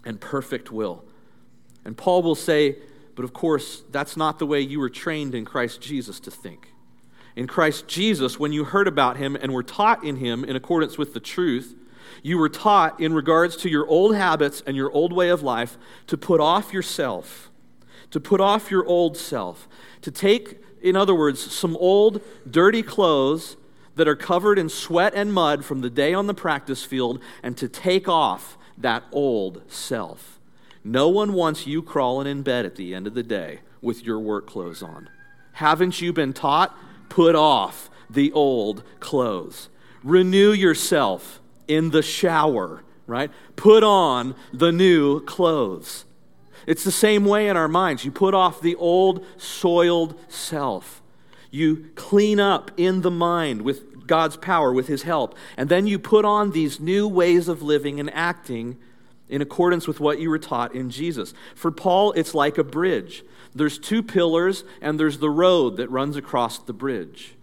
and 0.05 0.21
perfect 0.21 0.71
will. 0.71 1.05
And 1.85 1.97
Paul 1.97 2.23
will 2.23 2.35
say, 2.35 2.76
but 3.14 3.25
of 3.25 3.33
course, 3.33 3.85
that's 3.91 4.17
not 4.17 4.38
the 4.38 4.47
way 4.47 4.61
you 4.61 4.81
were 4.81 4.91
trained 4.91 5.35
in 5.35 5.45
Christ 5.45 5.81
Jesus 5.81 6.19
to 6.21 6.31
think. 6.31 6.74
In 7.37 7.47
Christ 7.47 7.88
Jesus, 7.88 8.38
when 8.38 8.53
you 8.53 8.64
heard 8.64 8.87
about 8.87 9.17
him 9.17 9.37
and 9.37 9.53
were 9.53 9.62
taught 9.62 10.05
in 10.05 10.17
him 10.17 10.45
in 10.45 10.55
accordance 10.55 10.97
with 10.97 11.14
the 11.14 11.21
truth, 11.21 11.75
you 12.23 12.38
were 12.38 12.49
taught 12.49 13.00
in 13.00 13.12
regards 13.12 13.57
to 13.57 13.69
your 13.69 13.87
old 13.87 14.14
habits 14.14 14.62
and 14.67 14.76
your 14.76 14.91
old 14.93 15.12
way 15.12 15.29
of 15.29 15.43
life 15.43 15.76
to 16.07 16.17
put 16.17 16.41
off 16.41 16.73
yourself, 16.73 17.50
to 18.11 18.21
put 18.21 18.41
off 18.41 18.71
your 18.71 18.87
old 18.87 19.17
self, 19.17 19.69
to 20.03 20.11
take, 20.11 20.61
in 20.81 20.97
other 20.97 21.14
words, 21.14 21.41
some 21.53 21.76
old 21.79 22.21
dirty 22.49 22.83
clothes 22.83 23.57
that 23.97 24.09
are 24.09 24.17
covered 24.17 24.59
in 24.59 24.69
sweat 24.69 25.12
and 25.14 25.33
mud 25.33 25.64
from 25.64 25.81
the 25.81 25.91
day 25.91 26.14
on 26.14 26.26
the 26.26 26.35
practice 26.35 26.85
field 26.85 27.21
and 27.43 27.57
to 27.57 27.69
take 27.69 28.09
off 28.09 28.57
that 28.79 29.05
old 29.12 29.62
self. 29.71 30.38
No 30.83 31.09
one 31.09 31.33
wants 31.33 31.67
you 31.67 31.83
crawling 31.83 32.26
in 32.26 32.43
bed 32.43 32.64
at 32.64 32.76
the 32.76 32.95
end 32.95 33.07
of 33.07 33.14
the 33.14 33.23
day 33.23 33.61
with 33.81 34.05
your 34.05 34.19
work 34.19 34.47
clothes 34.47 34.83
on. 34.83 35.09
Haven't 35.53 36.00
you 36.00 36.12
been 36.12 36.33
taught? 36.33 36.76
Put 37.14 37.35
off 37.35 37.90
the 38.11 38.33
old 38.33 38.83
clothes. 39.00 39.68
Renew 40.02 40.52
yourself 40.52 41.40
in 41.68 41.90
the 41.90 42.02
shower, 42.02 42.83
right? 43.06 43.30
Put 43.56 43.83
on 43.83 44.35
the 44.52 44.73
new 44.73 45.21
clothes. 45.21 46.04
It's 46.66 46.85
the 46.85 46.92
same 46.92 47.25
way 47.25 47.49
in 47.49 47.56
our 47.56 47.68
minds. 47.68 48.04
You 48.04 48.11
put 48.11 48.35
off 48.35 48.61
the 48.61 48.75
old, 48.76 49.25
soiled 49.37 50.18
self 50.28 51.02
you 51.54 51.88
clean 51.94 52.40
up 52.40 52.73
in 52.76 53.02
the 53.02 53.12
mind 53.12 53.62
with 53.62 54.09
God's 54.09 54.37
power, 54.37 54.73
with 54.73 54.88
His 54.88 55.04
help, 55.04 55.37
and 55.56 55.68
then 55.68 55.87
you 55.87 56.00
put 56.00 56.25
on 56.25 56.50
these 56.50 56.80
new 56.80 57.06
ways 57.06 57.47
of 57.47 57.62
living 57.62 58.00
and 58.00 58.12
acting 58.12 58.76
in 59.28 59.43
accordance 59.43 59.87
with 59.87 60.00
what 60.00 60.19
you 60.19 60.31
were 60.31 60.38
taught 60.38 60.75
in 60.75 60.90
Jesus. 60.90 61.35
For 61.54 61.71
Paul, 61.71 62.12
it's 62.12 62.35
like 62.35 62.59
a 62.59 62.64
bridge. 62.64 63.25
There's 63.54 63.78
two 63.78 64.02
pillars, 64.02 64.64
and 64.81 64.99
there's 64.99 65.19
the 65.19 65.31
road 65.31 65.76
that 65.76 65.90
runs 65.90 66.16
across 66.16 66.59
the 66.59 66.73
bridge. 66.73 67.35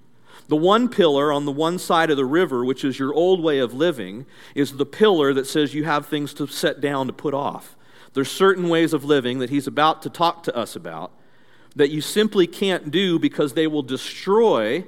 The 0.47 0.57
one 0.57 0.89
pillar 0.89 1.31
on 1.31 1.45
the 1.45 1.51
one 1.51 1.79
side 1.79 2.11
of 2.11 2.17
the 2.17 2.25
river, 2.25 2.65
which 2.65 2.83
is 2.83 2.99
your 2.99 3.13
old 3.13 3.41
way 3.41 3.59
of 3.59 3.73
living, 3.73 4.25
is 4.53 4.73
the 4.73 4.85
pillar 4.85 5.33
that 5.33 5.47
says 5.47 5.73
you 5.73 5.85
have 5.85 6.05
things 6.05 6.33
to 6.35 6.47
set 6.47 6.81
down 6.81 7.07
to 7.07 7.13
put 7.13 7.33
off. 7.33 7.77
There's 8.13 8.29
certain 8.29 8.67
ways 8.67 8.91
of 8.91 9.05
living 9.05 9.39
that 9.39 9.49
he's 9.49 9.67
about 9.67 10.01
to 10.01 10.09
talk 10.09 10.43
to 10.43 10.55
us 10.55 10.75
about 10.75 11.11
that 11.75 11.89
you 11.89 12.01
simply 12.01 12.47
can't 12.47 12.91
do 12.91 13.17
because 13.17 13.53
they 13.53 13.67
will 13.67 13.83
destroy 13.83 14.83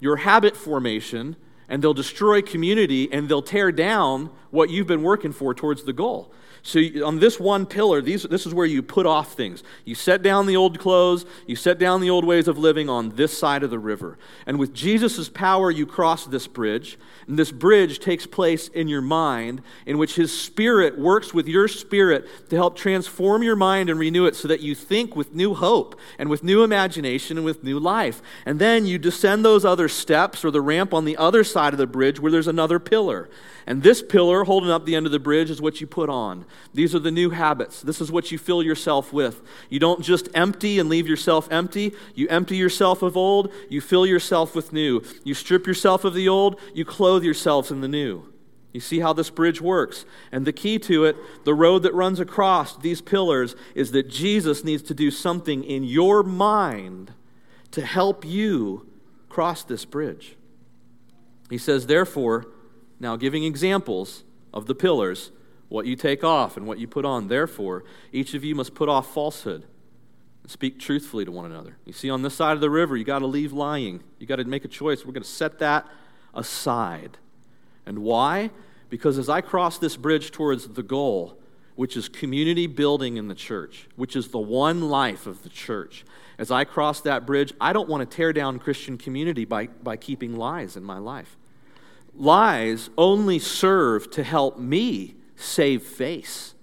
your 0.00 0.16
habit 0.16 0.56
formation 0.56 1.36
and 1.68 1.82
they'll 1.82 1.94
destroy 1.94 2.42
community 2.42 3.12
and 3.12 3.28
they'll 3.28 3.42
tear 3.42 3.72
down 3.72 4.30
what 4.50 4.70
you've 4.70 4.86
been 4.86 5.02
working 5.02 5.32
for 5.32 5.54
towards 5.54 5.84
the 5.84 5.92
goal. 5.92 6.32
So, 6.66 6.80
on 7.04 7.18
this 7.18 7.38
one 7.38 7.66
pillar, 7.66 8.00
these, 8.00 8.22
this 8.22 8.46
is 8.46 8.54
where 8.54 8.64
you 8.64 8.82
put 8.82 9.04
off 9.04 9.34
things. 9.34 9.62
You 9.84 9.94
set 9.94 10.22
down 10.22 10.46
the 10.46 10.56
old 10.56 10.78
clothes, 10.78 11.26
you 11.46 11.56
set 11.56 11.78
down 11.78 12.00
the 12.00 12.08
old 12.08 12.24
ways 12.24 12.48
of 12.48 12.56
living 12.56 12.88
on 12.88 13.10
this 13.10 13.36
side 13.36 13.62
of 13.62 13.68
the 13.68 13.78
river. 13.78 14.16
And 14.46 14.58
with 14.58 14.72
Jesus' 14.72 15.28
power, 15.28 15.70
you 15.70 15.84
cross 15.84 16.24
this 16.24 16.46
bridge. 16.46 16.98
And 17.28 17.38
this 17.38 17.52
bridge 17.52 17.98
takes 17.98 18.26
place 18.26 18.68
in 18.68 18.88
your 18.88 19.02
mind, 19.02 19.60
in 19.84 19.98
which 19.98 20.16
His 20.16 20.36
Spirit 20.36 20.98
works 20.98 21.34
with 21.34 21.46
your 21.46 21.68
spirit 21.68 22.48
to 22.48 22.56
help 22.56 22.76
transform 22.76 23.42
your 23.42 23.56
mind 23.56 23.90
and 23.90 24.00
renew 24.00 24.24
it 24.24 24.34
so 24.34 24.48
that 24.48 24.60
you 24.60 24.74
think 24.74 25.14
with 25.14 25.34
new 25.34 25.52
hope 25.52 26.00
and 26.18 26.30
with 26.30 26.42
new 26.42 26.64
imagination 26.64 27.36
and 27.36 27.44
with 27.44 27.62
new 27.62 27.78
life. 27.78 28.22
And 28.46 28.58
then 28.58 28.86
you 28.86 28.98
descend 28.98 29.44
those 29.44 29.66
other 29.66 29.88
steps 29.88 30.42
or 30.46 30.50
the 30.50 30.62
ramp 30.62 30.94
on 30.94 31.04
the 31.04 31.18
other 31.18 31.44
side 31.44 31.74
of 31.74 31.78
the 31.78 31.86
bridge 31.86 32.20
where 32.20 32.32
there's 32.32 32.48
another 32.48 32.78
pillar. 32.78 33.28
And 33.66 33.82
this 33.82 34.02
pillar 34.02 34.44
holding 34.44 34.70
up 34.70 34.84
the 34.84 34.94
end 34.94 35.06
of 35.06 35.12
the 35.12 35.18
bridge 35.18 35.50
is 35.50 35.60
what 35.60 35.80
you 35.80 35.86
put 35.86 36.10
on. 36.10 36.44
These 36.72 36.94
are 36.94 36.98
the 36.98 37.10
new 37.10 37.30
habits. 37.30 37.82
This 37.82 38.00
is 38.00 38.10
what 38.10 38.32
you 38.32 38.38
fill 38.38 38.62
yourself 38.62 39.12
with. 39.12 39.42
You 39.70 39.78
don't 39.78 40.02
just 40.02 40.28
empty 40.34 40.78
and 40.78 40.88
leave 40.88 41.08
yourself 41.08 41.48
empty. 41.50 41.94
You 42.14 42.28
empty 42.28 42.56
yourself 42.56 43.02
of 43.02 43.16
old, 43.16 43.52
you 43.68 43.80
fill 43.80 44.06
yourself 44.06 44.54
with 44.54 44.72
new. 44.72 45.02
You 45.22 45.34
strip 45.34 45.66
yourself 45.66 46.04
of 46.04 46.14
the 46.14 46.28
old, 46.28 46.60
you 46.74 46.84
clothe 46.84 47.24
yourselves 47.24 47.70
in 47.70 47.80
the 47.80 47.88
new. 47.88 48.32
You 48.72 48.80
see 48.80 48.98
how 48.98 49.12
this 49.12 49.30
bridge 49.30 49.60
works. 49.60 50.04
And 50.32 50.44
the 50.44 50.52
key 50.52 50.80
to 50.80 51.04
it, 51.04 51.16
the 51.44 51.54
road 51.54 51.84
that 51.84 51.94
runs 51.94 52.18
across 52.18 52.76
these 52.76 53.00
pillars, 53.00 53.54
is 53.76 53.92
that 53.92 54.08
Jesus 54.08 54.64
needs 54.64 54.82
to 54.84 54.94
do 54.94 55.12
something 55.12 55.62
in 55.62 55.84
your 55.84 56.24
mind 56.24 57.12
to 57.70 57.84
help 57.84 58.24
you 58.24 58.88
cross 59.28 59.62
this 59.62 59.84
bridge. 59.84 60.36
He 61.50 61.58
says, 61.58 61.86
therefore, 61.86 62.46
now, 63.00 63.16
giving 63.16 63.44
examples 63.44 64.24
of 64.52 64.66
the 64.66 64.74
pillars, 64.74 65.30
what 65.68 65.86
you 65.86 65.96
take 65.96 66.22
off 66.22 66.56
and 66.56 66.66
what 66.66 66.78
you 66.78 66.86
put 66.86 67.04
on. 67.04 67.28
Therefore, 67.28 67.84
each 68.12 68.34
of 68.34 68.44
you 68.44 68.54
must 68.54 68.74
put 68.74 68.88
off 68.88 69.12
falsehood 69.12 69.64
and 70.42 70.50
speak 70.50 70.78
truthfully 70.78 71.24
to 71.24 71.32
one 71.32 71.46
another. 71.46 71.76
You 71.84 71.92
see, 71.92 72.10
on 72.10 72.22
this 72.22 72.34
side 72.34 72.52
of 72.52 72.60
the 72.60 72.70
river, 72.70 72.96
you 72.96 73.04
got 73.04 73.20
to 73.20 73.26
leave 73.26 73.52
lying. 73.52 74.02
You 74.18 74.26
got 74.26 74.36
to 74.36 74.44
make 74.44 74.64
a 74.64 74.68
choice. 74.68 75.04
We're 75.04 75.12
going 75.12 75.22
to 75.22 75.28
set 75.28 75.58
that 75.60 75.86
aside. 76.34 77.18
And 77.86 78.00
why? 78.00 78.50
Because 78.90 79.18
as 79.18 79.28
I 79.28 79.40
cross 79.40 79.78
this 79.78 79.96
bridge 79.96 80.30
towards 80.30 80.68
the 80.68 80.82
goal, 80.82 81.38
which 81.76 81.96
is 81.96 82.08
community 82.08 82.66
building 82.66 83.16
in 83.16 83.28
the 83.28 83.34
church, 83.34 83.88
which 83.96 84.14
is 84.14 84.28
the 84.28 84.38
one 84.38 84.88
life 84.88 85.26
of 85.26 85.42
the 85.42 85.48
church, 85.48 86.04
as 86.38 86.50
I 86.50 86.64
cross 86.64 87.00
that 87.00 87.26
bridge, 87.26 87.52
I 87.60 87.72
don't 87.72 87.88
want 87.88 88.08
to 88.08 88.16
tear 88.16 88.32
down 88.32 88.58
Christian 88.58 88.96
community 88.96 89.44
by, 89.44 89.66
by 89.66 89.96
keeping 89.96 90.36
lies 90.36 90.76
in 90.76 90.84
my 90.84 90.98
life 90.98 91.36
lies 92.16 92.90
only 92.96 93.38
serve 93.38 94.10
to 94.12 94.22
help 94.22 94.58
me 94.58 95.14
save 95.36 95.82
face. 95.82 96.54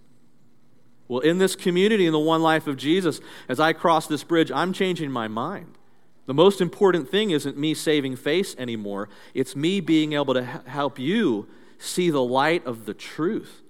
Well, 1.07 1.19
in 1.19 1.39
this 1.39 1.55
community, 1.55 2.05
in 2.05 2.13
the 2.13 2.19
one 2.19 2.41
life 2.41 2.67
of 2.67 2.77
Jesus, 2.77 3.19
as 3.49 3.59
I 3.59 3.73
cross 3.73 4.07
this 4.07 4.23
bridge, 4.23 4.51
I'm 4.51 4.71
changing 4.71 5.11
my 5.11 5.27
mind. 5.27 5.77
The 6.25 6.33
most 6.33 6.61
important 6.61 7.09
thing 7.09 7.31
isn't 7.31 7.57
me 7.57 7.73
saving 7.73 8.15
face 8.15 8.55
anymore, 8.57 9.09
it's 9.33 9.55
me 9.55 9.81
being 9.81 10.13
able 10.13 10.33
to 10.33 10.43
help 10.43 10.97
you 10.99 11.49
see 11.77 12.09
the 12.09 12.23
light 12.23 12.65
of 12.65 12.85
the 12.85 12.93
truth. 12.93 13.61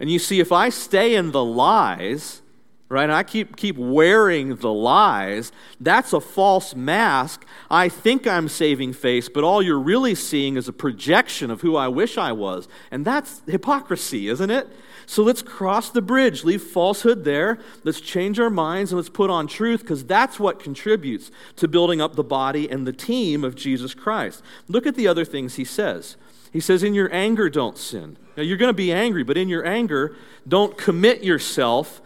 And 0.00 0.10
you 0.10 0.18
see, 0.18 0.40
if 0.40 0.50
I 0.50 0.70
stay 0.70 1.14
in 1.14 1.30
the 1.30 1.44
lies, 1.44 2.42
right? 2.90 3.04
And 3.04 3.12
I 3.12 3.22
keep, 3.22 3.56
keep 3.56 3.78
wearing 3.78 4.56
the 4.56 4.72
lies. 4.72 5.52
That's 5.80 6.12
a 6.12 6.20
false 6.20 6.74
mask. 6.74 7.46
I 7.70 7.88
think 7.88 8.26
I'm 8.26 8.48
saving 8.48 8.94
face, 8.94 9.28
but 9.28 9.44
all 9.44 9.62
you're 9.62 9.78
really 9.78 10.16
seeing 10.16 10.56
is 10.56 10.66
a 10.66 10.72
projection 10.72 11.52
of 11.52 11.60
who 11.60 11.76
I 11.76 11.86
wish 11.86 12.18
I 12.18 12.32
was. 12.32 12.68
And 12.90 13.04
that's 13.04 13.42
hypocrisy, 13.46 14.28
isn't 14.28 14.50
it? 14.50 14.68
So 15.06 15.22
let's 15.22 15.40
cross 15.40 15.90
the 15.90 16.02
bridge, 16.02 16.42
leave 16.42 16.62
falsehood 16.62 17.24
there. 17.24 17.58
Let's 17.84 18.00
change 18.00 18.40
our 18.40 18.50
minds 18.50 18.90
and 18.90 18.96
let's 18.96 19.08
put 19.08 19.30
on 19.30 19.46
truth 19.46 19.80
because 19.80 20.04
that's 20.04 20.40
what 20.40 20.60
contributes 20.60 21.30
to 21.56 21.68
building 21.68 22.00
up 22.00 22.16
the 22.16 22.24
body 22.24 22.68
and 22.68 22.86
the 22.86 22.92
team 22.92 23.44
of 23.44 23.54
Jesus 23.54 23.94
Christ. 23.94 24.42
Look 24.66 24.84
at 24.84 24.96
the 24.96 25.06
other 25.06 25.24
things 25.24 25.54
he 25.54 25.64
says. 25.64 26.16
He 26.52 26.58
says, 26.58 26.82
In 26.82 26.94
your 26.94 27.12
anger, 27.14 27.48
don't 27.48 27.78
sin. 27.78 28.16
Now, 28.36 28.42
you're 28.42 28.56
going 28.56 28.70
to 28.70 28.74
be 28.74 28.92
angry, 28.92 29.22
but 29.22 29.36
in 29.36 29.48
your 29.48 29.64
anger, 29.64 30.16
don't 30.48 30.76
commit 30.76 31.22
yourself 31.22 32.00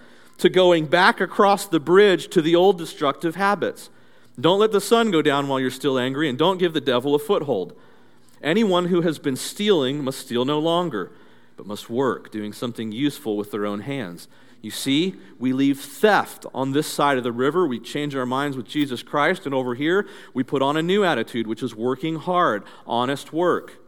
to 0.44 0.50
going 0.50 0.84
back 0.84 1.22
across 1.22 1.64
the 1.64 1.80
bridge 1.80 2.28
to 2.28 2.42
the 2.42 2.54
old 2.54 2.76
destructive 2.76 3.34
habits. 3.34 3.88
Don't 4.38 4.60
let 4.60 4.72
the 4.72 4.80
sun 4.80 5.10
go 5.10 5.22
down 5.22 5.48
while 5.48 5.58
you're 5.58 5.70
still 5.70 5.98
angry, 5.98 6.28
and 6.28 6.36
don't 6.36 6.58
give 6.58 6.74
the 6.74 6.82
devil 6.82 7.14
a 7.14 7.18
foothold. 7.18 7.74
Anyone 8.42 8.88
who 8.88 9.00
has 9.00 9.18
been 9.18 9.36
stealing 9.36 10.04
must 10.04 10.18
steal 10.18 10.44
no 10.44 10.58
longer, 10.58 11.12
but 11.56 11.64
must 11.64 11.88
work, 11.88 12.30
doing 12.30 12.52
something 12.52 12.92
useful 12.92 13.38
with 13.38 13.52
their 13.52 13.64
own 13.64 13.80
hands. 13.80 14.28
You 14.60 14.70
see, 14.70 15.14
we 15.38 15.54
leave 15.54 15.80
theft 15.80 16.44
on 16.52 16.72
this 16.72 16.86
side 16.86 17.16
of 17.16 17.24
the 17.24 17.32
river. 17.32 17.66
We 17.66 17.80
change 17.80 18.14
our 18.14 18.26
minds 18.26 18.54
with 18.54 18.68
Jesus 18.68 19.02
Christ, 19.02 19.46
and 19.46 19.54
over 19.54 19.74
here, 19.74 20.06
we 20.34 20.44
put 20.44 20.60
on 20.60 20.76
a 20.76 20.82
new 20.82 21.04
attitude, 21.04 21.46
which 21.46 21.62
is 21.62 21.74
working 21.74 22.16
hard, 22.16 22.64
honest 22.86 23.32
work. 23.32 23.78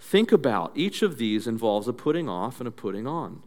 Think 0.00 0.32
about 0.32 0.72
each 0.74 1.02
of 1.02 1.18
these 1.18 1.46
involves 1.46 1.86
a 1.86 1.92
putting 1.92 2.28
off 2.28 2.58
and 2.58 2.66
a 2.66 2.72
putting 2.72 3.06
on. 3.06 3.44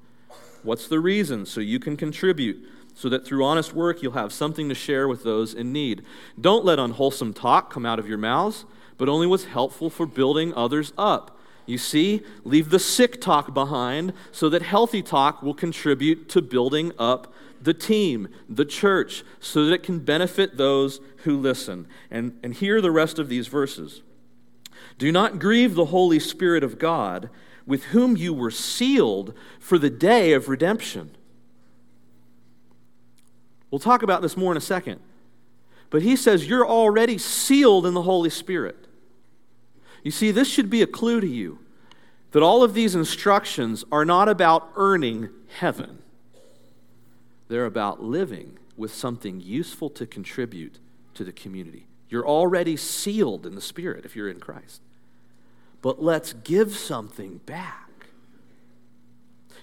What's 0.64 0.88
the 0.88 1.00
reason? 1.00 1.46
So 1.46 1.62
you 1.62 1.80
can 1.80 1.98
contribute, 1.98 2.68
so 2.94 3.10
that 3.10 3.26
through 3.26 3.44
honest 3.44 3.74
work 3.74 4.02
you'll 4.02 4.14
have 4.14 4.32
something 4.32 4.70
to 4.70 4.76
share 4.76 5.08
with 5.08 5.24
those 5.24 5.54
in 5.54 5.72
need. 5.72 6.04
Don't 6.40 6.66
let 6.66 6.80
unwholesome 6.80 7.34
talk 7.34 7.72
come 7.72 7.86
out 7.86 8.00
of 8.00 8.08
your 8.08 8.18
mouths, 8.18 8.66
but 8.98 9.10
only 9.10 9.28
what's 9.28 9.46
helpful 9.46 9.90
for 9.90 10.06
building 10.06 10.54
others 10.54 10.94
up, 10.98 11.38
You 11.66 11.78
see, 11.78 12.22
leave 12.44 12.70
the 12.70 12.80
sick 12.80 13.22
talk 13.22 13.54
behind 13.54 14.14
so 14.32 14.50
that 14.50 14.62
healthy 14.62 15.02
talk 15.02 15.42
will 15.42 15.54
contribute 15.54 16.28
to 16.30 16.42
building 16.42 16.92
up 17.00 17.34
the 17.62 17.74
team, 17.74 18.28
the 18.50 18.66
church, 18.66 19.24
so 19.40 19.66
that 19.66 19.74
it 19.74 19.84
can 19.84 20.00
benefit 20.00 20.58
those 20.58 21.00
who 21.18 21.38
listen. 21.38 21.88
And, 22.12 22.38
and 22.44 22.54
hear 22.54 22.82
the 22.82 22.92
rest 22.92 23.20
of 23.20 23.30
these 23.30 23.48
verses. 23.48 24.02
Do 24.98 25.12
not 25.12 25.40
grieve 25.40 25.76
the 25.76 25.86
Holy 25.86 26.20
Spirit 26.20 26.64
of 26.64 26.78
God, 26.78 27.30
with 27.66 27.86
whom 27.86 28.18
you 28.18 28.34
were 28.34 28.52
sealed 28.52 29.34
for 29.60 29.78
the 29.78 29.90
day 29.90 30.34
of 30.34 30.50
redemption. 30.50 31.12
We'll 33.72 33.80
talk 33.80 34.04
about 34.04 34.22
this 34.22 34.38
more 34.38 34.52
in 34.52 34.58
a 34.58 34.62
second. 34.62 35.00
But 35.90 36.02
he 36.02 36.16
says 36.16 36.48
you're 36.48 36.68
already 36.68 37.18
sealed 37.18 37.86
in 37.86 37.94
the 37.94 38.02
Holy 38.02 38.30
Spirit. 38.30 38.88
You 40.04 40.12
see, 40.12 40.32
this 40.32 40.50
should 40.50 40.70
be 40.70 40.82
a 40.82 40.88
clue 40.88 41.22
to 41.22 41.28
you 41.28 41.60
that 42.32 42.44
all 42.44 42.64
of 42.64 42.74
these 42.74 42.96
instructions 42.96 43.86
are 43.92 44.04
not 44.04 44.28
about 44.28 44.72
earning 44.76 45.30
heaven, 45.60 46.00
they're 47.48 47.66
about 47.66 48.04
living 48.04 48.58
with 48.76 48.92
something 48.94 49.40
useful 49.40 49.90
to 49.92 50.08
contribute 50.08 50.80
to 51.14 51.24
the 51.24 51.32
community. 51.32 51.86
You're 52.10 52.28
already 52.28 52.76
sealed 52.76 53.46
in 53.46 53.54
the 53.54 53.62
Spirit 53.62 54.04
if 54.04 54.16
you're 54.16 54.30
in 54.30 54.40
Christ. 54.40 54.82
But 55.84 56.02
let's 56.02 56.32
give 56.32 56.76
something 56.78 57.42
back. 57.46 57.84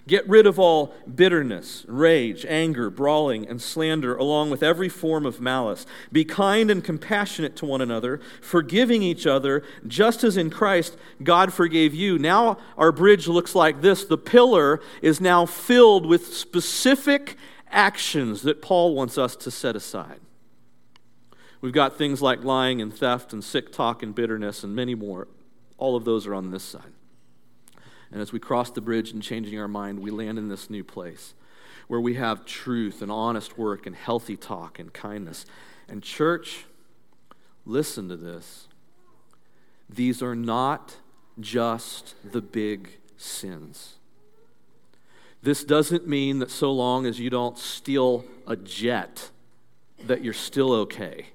Get 0.07 0.29
rid 0.29 0.47
of 0.47 0.59
all 0.59 0.95
bitterness, 1.13 1.87
rage, 1.89 2.45
anger, 2.47 2.91
brawling, 2.91 3.49
and 3.49 3.61
slander, 3.61 4.15
along 4.15 4.51
with 4.51 4.63
every 4.63 4.91
form 4.91 5.25
of 5.25 5.41
malice. 5.41 5.87
Be 6.13 6.27
kind 6.27 6.71
and 6.71 6.85
compassionate 6.85 7.57
to 7.57 7.67
one 7.67 7.81
another, 7.81 8.21
forgiving 8.43 9.03
each 9.03 9.27
other, 9.27 9.63
just 9.87 10.23
as 10.23 10.37
in 10.37 10.51
Christ 10.51 10.97
God 11.23 11.55
forgave 11.55 11.95
you. 11.95 12.19
Now 12.19 12.59
our 12.77 12.93
bridge 12.93 13.27
looks 13.27 13.55
like 13.55 13.81
this 13.81 14.05
the 14.05 14.19
pillar 14.19 14.81
is 15.01 15.23
now 15.23 15.47
filled 15.47 16.05
with 16.05 16.35
specific 16.35 17.37
actions 17.71 18.43
that 18.43 18.61
Paul 18.61 18.95
wants 18.95 19.17
us 19.17 19.37
to 19.37 19.51
set 19.51 19.75
aside. 19.75 20.21
We've 21.63 21.73
got 21.73 21.97
things 21.97 22.21
like 22.21 22.45
lying 22.45 22.83
and 22.83 22.93
theft 22.93 23.33
and 23.33 23.43
sick 23.43 23.73
talk 23.73 24.03
and 24.03 24.15
bitterness 24.15 24.63
and 24.63 24.77
many 24.77 24.95
more. 24.95 25.29
All 25.81 25.97
of 25.97 26.05
those 26.05 26.27
are 26.27 26.35
on 26.35 26.51
this 26.51 26.63
side. 26.63 26.93
And 28.13 28.21
as 28.21 28.33
we 28.33 28.39
cross 28.39 28.71
the 28.71 28.81
bridge 28.81 29.11
and 29.11 29.23
changing 29.23 29.59
our 29.59 29.67
mind, 29.67 29.99
we 30.01 30.11
land 30.11 30.39
in 30.39 30.49
this 30.49 30.69
new 30.69 30.85
place 30.85 31.35
where 31.89 32.01
we 32.01 32.15
have 32.15 32.45
truth 32.45 33.03
and 33.03 33.11
honest 33.11 33.59
work 33.59 33.87
and 33.87 33.97
healthy 33.97 34.37
talk 34.37 34.79
and 34.79 34.93
kindness. 34.93 35.47
And, 35.89 36.03
church, 36.03 36.67
listen 37.65 38.09
to 38.11 38.17
this. 38.17 38.69
These 39.89 40.23
are 40.23 40.37
not 40.37 40.97
just 41.41 42.15
the 42.31 42.43
big 42.43 42.91
sins. 43.17 43.95
This 45.43 45.65
doesn't 45.65 46.07
mean 46.07 46.41
that 46.41 46.51
so 46.51 46.71
long 46.71 47.07
as 47.07 47.19
you 47.19 47.31
don't 47.31 47.57
steal 47.57 48.25
a 48.47 48.55
jet, 48.55 49.31
that 50.05 50.23
you're 50.23 50.35
still 50.35 50.73
okay. 50.73 51.29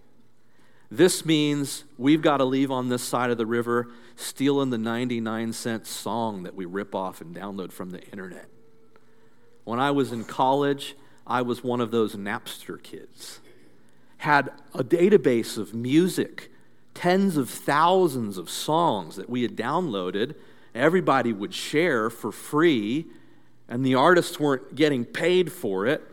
This 0.92 1.26
means 1.26 1.84
we've 1.98 2.22
got 2.22 2.38
to 2.38 2.46
leave 2.46 2.72
on 2.72 2.90
this 2.90 3.04
side 3.04 3.32
of 3.32 3.38
the 3.38 3.46
river 3.46 3.90
stealing 4.16 4.70
the 4.70 4.78
99 4.78 5.54
cent 5.54 5.88
song 5.88 6.44
that 6.44 6.56
we 6.56 6.66
rip 6.66 6.94
off 6.94 7.22
and 7.22 7.36
download 7.36 7.72
from 7.72 7.90
the 7.90 8.02
internet. 8.10 8.48
When 9.64 9.80
I 9.80 9.92
was 9.92 10.12
in 10.12 10.24
college, 10.24 10.96
I 11.26 11.42
was 11.42 11.64
one 11.64 11.82
of 11.82 11.92
those 11.92 12.16
Napster 12.16 12.82
kids. 12.82 13.40
Had 14.18 14.52
a 14.74 14.84
database 14.84 15.58
of 15.58 15.74
music, 15.74 16.52
tens 16.94 17.36
of 17.36 17.50
thousands 17.50 18.38
of 18.38 18.50
songs 18.50 19.16
that 19.16 19.30
we 19.30 19.42
had 19.42 19.56
downloaded. 19.56 20.36
Everybody 20.74 21.34
would 21.34 21.54
share 21.54 22.10
for 22.10 22.32
free, 22.32 23.08
and 23.68 23.84
the 23.84 23.96
artists 23.96 24.40
weren't 24.40 24.76
getting 24.76 25.04
paid 25.04 25.52
for 25.52 25.88
it. 25.88 26.04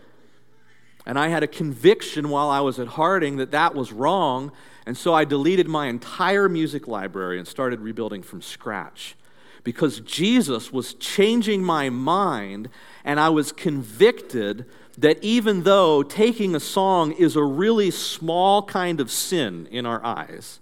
And 1.04 1.18
I 1.18 1.28
had 1.28 1.42
a 1.42 1.49
conviction 1.49 2.28
while 2.28 2.49
I 2.49 2.61
was 2.61 2.78
at 2.78 2.88
Harding 2.88 3.37
that 3.37 3.50
that 3.50 3.75
was 3.75 3.92
wrong. 3.92 4.52
And 4.87 4.97
so 4.97 5.14
I 5.14 5.25
deleted 5.25 5.68
my 5.68 5.87
entire 5.87 6.49
music 6.49 6.87
library 6.87 7.38
and 7.38 7.47
started 7.47 7.80
rebuilding 7.80 8.23
from 8.23 8.42
scratch 8.42 9.16
because 9.64 10.00
Jesus 10.00 10.72
was 10.72 10.94
changing 10.94 11.62
my 11.62 11.88
mind, 11.88 12.68
and 13.05 13.20
I 13.20 13.29
was 13.29 13.53
convicted 13.53 14.66
that 14.98 15.22
even 15.22 15.62
though 15.62 16.03
taking 16.03 16.55
a 16.55 16.61
song 16.61 17.12
is 17.12 17.37
a 17.37 17.44
really 17.44 17.90
small 17.90 18.62
kind 18.64 19.00
of 19.00 19.11
sin 19.11 19.66
in 19.70 19.87
our 19.87 20.05
eyes, 20.05 20.61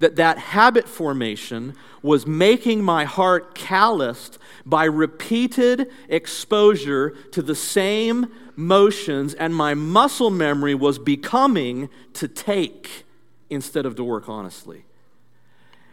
that 0.00 0.16
that 0.16 0.38
habit 0.38 0.88
formation 0.88 1.76
was 2.02 2.26
making 2.26 2.82
my 2.82 3.04
heart 3.04 3.54
calloused 3.54 4.38
by 4.66 4.84
repeated 4.84 5.90
exposure 6.08 7.10
to 7.30 7.42
the 7.42 7.54
same 7.54 8.26
motions, 8.56 9.34
and 9.34 9.54
my 9.54 9.74
muscle 9.74 10.30
memory 10.30 10.74
was 10.74 10.98
becoming 10.98 11.88
to 12.14 12.26
take 12.26 13.04
instead 13.50 13.86
of 13.86 13.94
to 13.94 14.04
work 14.04 14.28
honestly. 14.28 14.84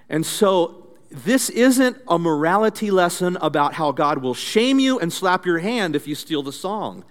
And 0.09 0.25
so, 0.25 0.83
this 1.09 1.49
isn't 1.49 1.97
a 2.07 2.19
morality 2.19 2.91
lesson 2.91 3.37
about 3.39 3.73
how 3.75 3.91
God 3.91 4.17
will 4.19 4.33
shame 4.33 4.79
you 4.79 4.99
and 4.99 5.11
slap 5.11 5.45
your 5.45 5.59
hand 5.59 5.95
if 5.95 6.05
you 6.07 6.15
steal 6.15 6.43
the 6.43 6.51
song. 6.51 7.05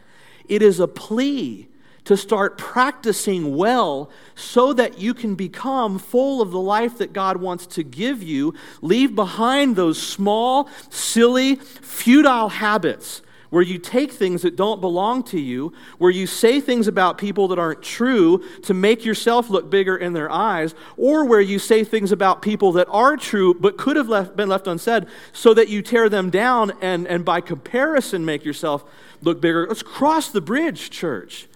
It 0.49 0.61
is 0.63 0.81
a 0.81 0.89
plea 0.89 1.69
to 2.07 2.17
start 2.17 2.57
practicing 2.57 3.57
well 3.57 4.11
so 4.35 4.73
that 4.73 4.99
you 4.99 5.13
can 5.13 5.35
become 5.35 5.99
full 5.99 6.41
of 6.41 6.51
the 6.53 6.61
life 6.61 6.99
that 6.99 7.13
God 7.13 7.37
wants 7.37 7.67
to 7.67 7.83
give 7.83 8.23
you. 8.23 8.55
Leave 8.81 9.15
behind 9.15 9.77
those 9.77 10.01
small, 10.01 10.69
silly, 10.89 11.57
futile 11.57 12.49
habits 12.49 13.23
where 13.51 13.63
you 13.63 13.79
take 13.79 14.13
things 14.13 14.43
that 14.43 14.57
don't 14.57 14.81
belong 14.81 15.23
to 15.23 15.41
you, 15.41 15.73
where 15.99 16.11
you 16.11 16.27
say 16.27 16.61
things 16.61 16.87
about 16.87 17.19
people 17.19 17.49
that 17.49 17.59
aren't 17.59 17.83
true 17.83 18.45
to 18.63 18.75
make 18.75 19.05
yourself 19.05 19.51
look 19.51 19.71
bigger 19.71 19.97
in 19.97 20.13
their 20.13 20.31
eyes, 20.31 20.75
or 20.97 21.25
where 21.25 21.41
you 21.41 21.59
say 21.59 21.85
things 21.85 22.13
about 22.13 22.43
people 22.43 22.73
that 22.73 22.89
are 22.89 23.17
true 23.17 23.55
but 23.55 23.77
could 23.77 23.97
have 23.97 24.09
left, 24.09 24.37
been 24.37 24.49
left 24.49 24.67
unsaid 24.67 25.07
so 25.33 25.55
that 25.55 25.69
you 25.69 25.81
tear 25.81 26.09
them 26.09 26.31
down 26.31 26.73
and, 26.81 27.07
and 27.07 27.25
by 27.25 27.41
comparison 27.41 28.25
make 28.25 28.45
yourself 28.45 28.85
look 29.23 29.41
bigger. 29.41 29.67
Let's 29.67 29.83
cross 29.83 30.31
the 30.31 30.41
bridge, 30.41 30.91
church. 30.91 31.49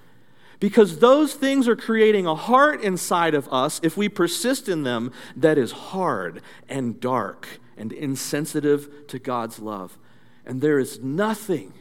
Because 0.61 0.99
those 0.99 1.33
things 1.33 1.67
are 1.67 1.75
creating 1.75 2.27
a 2.27 2.35
heart 2.35 2.83
inside 2.83 3.35
of 3.35 3.49
us, 3.49 3.81
if 3.83 3.97
we 3.97 4.11
persist 4.11 4.69
in 4.69 4.83
them, 4.83 5.11
that 5.35 5.57
is 5.57 5.73
hard 5.73 6.43
and 6.69 7.01
dark 7.01 7.49
and 7.79 7.93
insensitive 7.93 9.07
to 9.09 9.19
God's 9.19 9.59
love. 9.59 9.99
And 10.45 10.61
there 10.61 10.79
is 10.79 11.01
nothing 11.01 11.73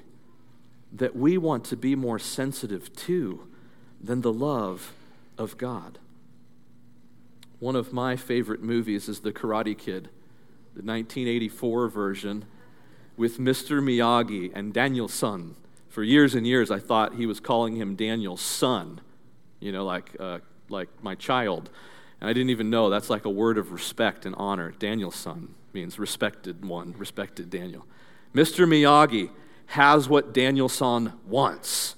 that 0.93 1.15
we 1.15 1.37
want 1.37 1.65
to 1.65 1.75
be 1.75 1.93
more 1.95 2.19
sensitive 2.19 2.95
to 2.95 3.47
than 4.01 4.21
the 4.21 4.33
love 4.33 4.93
of 5.37 5.57
God. 5.57 5.99
One 7.59 7.75
of 7.75 7.91
my 7.91 8.15
favorite 8.15 8.63
movies 8.63 9.09
is 9.09 9.19
The 9.19 9.33
Karate 9.33 9.77
Kid, 9.77 10.05
the 10.73 10.81
1984 10.81 11.89
version 11.89 12.45
with 13.17 13.37
Mr. 13.37 13.83
Miyagi 13.83 14.51
and 14.55 14.73
Daniel-san. 14.73 15.55
For 15.89 16.04
years 16.04 16.36
and 16.36 16.45
years, 16.45 16.71
I 16.71 16.80
thought 16.80 17.15
he 17.15 17.25
was 17.25 17.39
calling 17.39 17.75
him 17.75 17.95
Daniel's 17.95 18.41
son, 18.41 19.02
you 19.60 19.71
know, 19.71 19.84
like, 19.84 20.15
uh, 20.19 20.39
like 20.69 20.89
my 21.02 21.15
child. 21.15 21.69
And 22.21 22.30
I 22.30 22.34
didn't 22.34 22.52
even 22.52 22.69
know 22.69 22.89
that's 22.89 23.10
like 23.10 23.25
a 23.25 23.30
word 23.30 23.58
of 23.58 23.71
respect 23.71 24.25
and 24.25 24.36
honor. 24.36 24.71
Daniel-san 24.71 25.56
means 25.73 25.97
respected 25.97 26.63
one, 26.63 26.93
respected 26.97 27.49
Daniel. 27.49 27.86
Mr. 28.34 28.67
Miyagi 28.67 29.32
has 29.67 30.08
what 30.08 30.34
Daniel-san 30.34 31.13
wants 31.28 31.95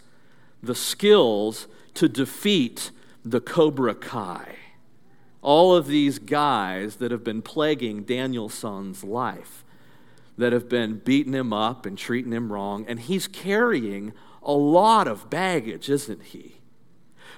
the 0.63 0.75
skills 0.75 1.67
to 1.95 2.08
defeat 2.08 2.91
the 3.25 3.41
Cobra 3.41 3.95
Kai. 3.95 4.56
All 5.41 5.75
of 5.75 5.88
these 5.88 6.19
guys 6.19 6.97
that 6.97 7.12
have 7.12 7.23
been 7.23 7.41
plaguing 7.41 8.04
Daniel-san's 8.04 9.04
life, 9.04 9.65
that 10.41 10.54
have 10.54 10.67
been 10.67 10.97
beating 10.97 11.34
him 11.34 11.54
up 11.54 11.86
and 11.86 11.97
treating 11.97 12.32
him 12.32 12.51
wrong, 12.51 12.84
and 12.88 12.99
he's 12.99 13.27
carrying 13.27 14.12
a 14.43 14.51
lot 14.51 15.08
of 15.08 15.30
baggage, 15.30 15.89
isn't 15.89 16.23
he? 16.23 16.56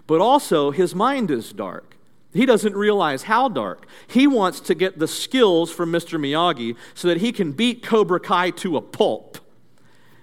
But 0.07 0.21
also, 0.21 0.71
his 0.71 0.95
mind 0.95 1.29
is 1.29 1.51
dark. 1.51 1.97
He 2.33 2.45
doesn't 2.45 2.75
realize 2.75 3.23
how 3.23 3.49
dark. 3.49 3.85
He 4.07 4.25
wants 4.25 4.59
to 4.61 4.73
get 4.73 4.99
the 4.99 5.07
skills 5.07 5.69
from 5.69 5.91
Mr. 5.91 6.19
Miyagi 6.19 6.75
so 6.93 7.07
that 7.09 7.17
he 7.17 7.31
can 7.31 7.51
beat 7.51 7.83
Cobra 7.83 8.19
Kai 8.19 8.49
to 8.51 8.77
a 8.77 8.81
pulp. 8.81 9.37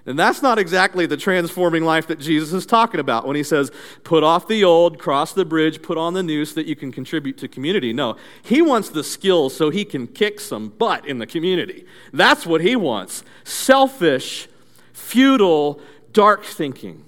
And 0.07 0.19
that's 0.19 0.43
not 0.43 0.59
exactly 0.59 1.07
the 1.07 1.17
transforming 1.17 1.85
life 1.85 2.07
that 2.07 2.19
Jesus 2.19 2.53
is 2.53 2.65
talking 2.65 3.01
about 3.01 3.27
when 3.27 3.37
he 3.37 3.43
says, 3.43 3.71
put 4.03 4.23
off 4.23 4.49
the 4.49 4.65
old, 4.65 4.99
cross 4.99 5.33
the 5.33 5.45
bridge, 5.45 5.83
put 5.83 5.99
on 5.99 6.15
the 6.15 6.23
new 6.23 6.45
so 6.45 6.55
that 6.55 6.67
you 6.67 6.75
can 6.75 6.91
contribute 6.91 7.37
to 7.39 7.49
community. 7.49 7.93
No, 7.93 8.17
he 8.43 8.63
wants 8.63 8.89
the 8.89 9.05
skills 9.05 9.55
so 9.55 9.71
he 9.71 9.85
can 9.85 10.07
kick 10.07 10.41
some 10.41 10.69
butt 10.71 11.07
in 11.07 11.19
the 11.19 11.27
community. 11.27 11.85
That's 12.13 12.47
what 12.47 12.61
he 12.61 12.77
wants 12.77 13.25
selfish, 13.45 14.49
futile, 14.93 15.81
dark 16.13 16.45
thinking. 16.45 17.05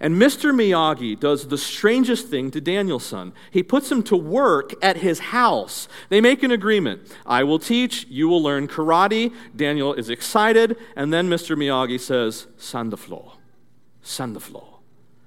And 0.00 0.20
Mr. 0.20 0.52
Miyagi 0.52 1.18
does 1.18 1.48
the 1.48 1.58
strangest 1.58 2.28
thing 2.28 2.50
to 2.50 2.60
Daniel's 2.60 3.04
son. 3.04 3.32
He 3.50 3.62
puts 3.62 3.90
him 3.90 4.02
to 4.04 4.16
work 4.16 4.74
at 4.82 4.98
his 4.98 5.18
house. 5.18 5.88
They 6.08 6.20
make 6.20 6.42
an 6.42 6.50
agreement 6.50 7.14
I 7.26 7.44
will 7.44 7.58
teach, 7.58 8.06
you 8.08 8.28
will 8.28 8.42
learn 8.42 8.68
karate. 8.68 9.32
Daniel 9.54 9.94
is 9.94 10.10
excited, 10.10 10.76
and 10.96 11.12
then 11.12 11.28
Mr. 11.28 11.56
Miyagi 11.56 12.00
says, 12.00 12.46
Sand 12.56 12.92
the 12.92 12.96
floor, 12.96 13.34
sand 14.02 14.36
the 14.36 14.40
floor, 14.40 14.78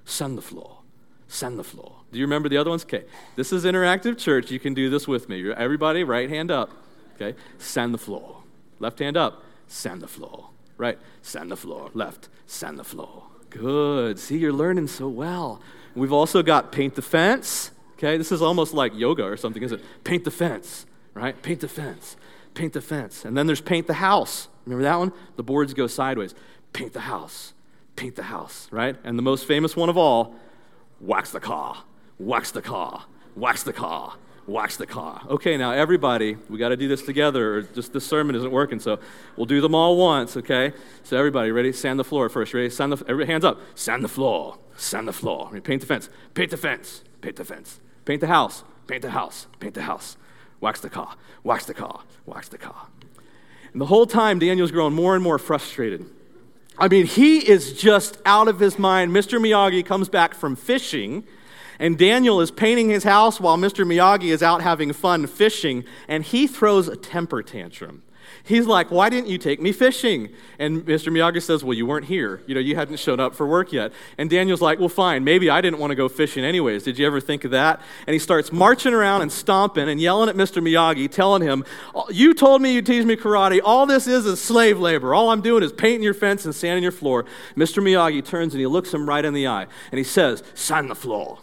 sand 0.05 0.37
the 0.37 0.41
floor, 0.41 0.79
sand 1.27 1.57
the 1.57 1.63
floor. 1.63 1.97
Do 2.11 2.19
you 2.19 2.25
remember 2.25 2.49
the 2.49 2.57
other 2.57 2.69
ones? 2.69 2.83
Okay, 2.83 3.05
this 3.35 3.51
is 3.51 3.65
interactive 3.65 4.17
church. 4.17 4.51
You 4.51 4.59
can 4.59 4.73
do 4.73 4.89
this 4.89 5.07
with 5.07 5.27
me. 5.27 5.51
Everybody, 5.51 6.03
right 6.03 6.29
hand 6.29 6.51
up. 6.51 6.71
Okay, 7.15 7.37
sand 7.57 7.93
the 7.93 7.97
floor. 7.97 8.43
Left 8.79 8.99
hand 8.99 9.17
up, 9.17 9.43
sand 9.67 10.01
the 10.01 10.07
floor. 10.07 10.49
Right, 10.77 10.99
sand 11.21 11.51
the 11.51 11.57
floor. 11.57 11.89
Left, 11.93 12.29
sand 12.45 12.77
the 12.77 12.83
floor. 12.83 13.23
Good. 13.49 14.19
See, 14.19 14.37
you're 14.37 14.53
learning 14.53 14.87
so 14.87 15.07
well. 15.07 15.61
We've 15.95 16.13
also 16.13 16.43
got 16.43 16.71
paint 16.71 16.95
the 16.95 17.01
fence. 17.01 17.71
Okay, 17.93 18.17
this 18.17 18.31
is 18.31 18.41
almost 18.41 18.73
like 18.73 18.93
yoga 18.95 19.23
or 19.23 19.37
something, 19.37 19.63
isn't 19.63 19.79
it? 19.79 19.85
Paint 20.03 20.23
the 20.23 20.31
fence, 20.31 20.85
right? 21.13 21.41
Paint 21.41 21.61
the 21.61 21.67
fence. 21.67 22.15
Paint 22.53 22.73
the 22.73 22.81
fence. 22.81 23.25
And 23.25 23.35
then 23.35 23.47
there's 23.47 23.61
paint 23.61 23.87
the 23.87 23.95
house. 23.95 24.47
Remember 24.65 24.83
that 24.83 24.99
one? 24.99 25.11
The 25.35 25.43
boards 25.43 25.73
go 25.73 25.87
sideways. 25.87 26.35
Paint 26.73 26.93
the 26.93 27.01
house. 27.01 27.53
Paint 27.95 28.15
the 28.15 28.23
house, 28.23 28.67
right? 28.71 28.95
And 29.03 29.17
the 29.17 29.23
most 29.23 29.47
famous 29.47 29.75
one 29.75 29.89
of 29.89 29.97
all, 29.97 30.35
wax 30.99 31.31
the 31.31 31.39
car. 31.39 31.83
Wax 32.19 32.51
the 32.51 32.61
car. 32.61 33.05
Wax 33.35 33.63
the 33.63 33.73
car 33.73 34.17
wax 34.47 34.77
the 34.77 34.87
car. 34.87 35.21
Okay, 35.29 35.57
now 35.57 35.71
everybody, 35.71 36.37
we 36.49 36.57
got 36.57 36.69
to 36.69 36.77
do 36.77 36.87
this 36.87 37.01
together, 37.03 37.57
or 37.57 37.61
just 37.61 37.93
this 37.93 38.05
sermon 38.05 38.35
isn't 38.35 38.51
working. 38.51 38.79
So 38.79 38.99
we'll 39.35 39.45
do 39.45 39.61
them 39.61 39.75
all 39.75 39.97
once. 39.97 40.37
Okay. 40.37 40.73
So 41.03 41.17
everybody, 41.17 41.51
ready? 41.51 41.71
Sand 41.71 41.99
the 41.99 42.03
floor 42.03 42.29
first. 42.29 42.53
Ready? 42.53 42.69
Sand 42.69 42.93
the. 42.93 42.97
Everybody, 43.07 43.31
hands 43.31 43.45
up. 43.45 43.59
Sand 43.75 44.03
the 44.03 44.09
floor. 44.09 44.57
Sand 44.77 45.07
the 45.07 45.13
floor. 45.13 45.49
Paint 45.61 45.81
the 45.81 45.87
fence. 45.87 46.09
Paint 46.33 46.51
the 46.51 46.57
fence. 46.57 47.03
Paint 47.21 47.35
the 47.35 47.45
fence. 47.45 47.79
Paint 48.05 48.21
the 48.21 48.27
house. 48.27 48.63
Paint 48.87 49.01
the 49.01 49.11
house. 49.11 49.47
Paint 49.59 49.73
the 49.73 49.81
house. 49.83 50.17
Wax 50.61 50.79
the 50.79 50.89
car. 50.89 51.15
Wax 51.43 51.65
the 51.65 51.73
car. 51.73 52.01
Wax 52.25 52.47
the 52.47 52.57
car. 52.57 52.87
And 53.73 53.81
the 53.81 53.87
whole 53.87 54.07
time, 54.07 54.39
Daniel's 54.39 54.71
growing 54.71 54.93
more 54.93 55.13
and 55.13 55.23
more 55.23 55.37
frustrated. 55.37 56.05
I 56.79 56.87
mean, 56.87 57.05
he 57.05 57.39
is 57.39 57.73
just 57.73 58.19
out 58.25 58.47
of 58.47 58.59
his 58.59 58.79
mind. 58.79 59.11
Mr. 59.11 59.39
Miyagi 59.39 59.85
comes 59.85 60.09
back 60.09 60.33
from 60.33 60.55
fishing 60.55 61.25
and 61.79 61.97
Daniel 61.97 62.41
is 62.41 62.51
painting 62.51 62.89
his 62.89 63.03
house 63.03 63.39
while 63.39 63.57
Mr. 63.57 63.85
Miyagi 63.85 64.31
is 64.31 64.43
out 64.43 64.61
having 64.61 64.93
fun 64.93 65.27
fishing, 65.27 65.83
and 66.07 66.23
he 66.23 66.47
throws 66.47 66.87
a 66.87 66.95
temper 66.95 67.43
tantrum. 67.43 68.03
He's 68.43 68.65
like, 68.65 68.91
Why 68.91 69.09
didn't 69.09 69.27
you 69.27 69.37
take 69.37 69.61
me 69.61 69.71
fishing? 69.71 70.29
And 70.59 70.85
Mr. 70.85 71.09
Miyagi 71.09 71.41
says, 71.41 71.63
Well, 71.63 71.73
you 71.73 71.85
weren't 71.85 72.05
here. 72.05 72.41
You 72.47 72.55
know, 72.55 72.61
you 72.61 72.75
hadn't 72.75 72.97
shown 72.97 73.19
up 73.19 73.35
for 73.35 73.45
work 73.45 73.71
yet. 73.73 73.91
And 74.17 74.29
Daniel's 74.29 74.61
like, 74.61 74.79
Well, 74.79 74.89
fine. 74.89 75.23
Maybe 75.23 75.49
I 75.49 75.61
didn't 75.61 75.79
want 75.79 75.91
to 75.91 75.95
go 75.95 76.07
fishing 76.07 76.43
anyways. 76.43 76.83
Did 76.83 76.97
you 76.97 77.05
ever 77.05 77.19
think 77.19 77.43
of 77.43 77.51
that? 77.51 77.81
And 78.05 78.13
he 78.13 78.19
starts 78.19 78.51
marching 78.51 78.93
around 78.93 79.21
and 79.21 79.31
stomping 79.31 79.89
and 79.89 79.99
yelling 79.99 80.29
at 80.29 80.35
Mr. 80.35 80.61
Miyagi, 80.61 81.11
telling 81.11 81.41
him, 81.41 81.65
oh, 81.93 82.09
You 82.09 82.33
told 82.33 82.61
me 82.61 82.73
you'd 82.73 82.85
teach 82.85 83.05
me 83.05 83.15
karate. 83.15 83.59
All 83.63 83.85
this 83.85 84.07
is 84.07 84.25
is 84.25 84.41
slave 84.41 84.79
labor. 84.79 85.13
All 85.13 85.29
I'm 85.29 85.41
doing 85.41 85.63
is 85.63 85.73
painting 85.73 86.03
your 86.03 86.13
fence 86.13 86.45
and 86.45 86.55
sanding 86.55 86.83
your 86.83 86.91
floor. 86.91 87.25
Mr. 87.55 87.83
Miyagi 87.83 88.23
turns 88.23 88.53
and 88.53 88.59
he 88.61 88.67
looks 88.67 88.93
him 88.93 89.07
right 89.07 89.23
in 89.23 89.33
the 89.33 89.47
eye 89.47 89.67
and 89.91 89.97
he 89.97 90.03
says, 90.03 90.43
Sand 90.53 90.89
the 90.89 90.95
floor. 90.95 91.39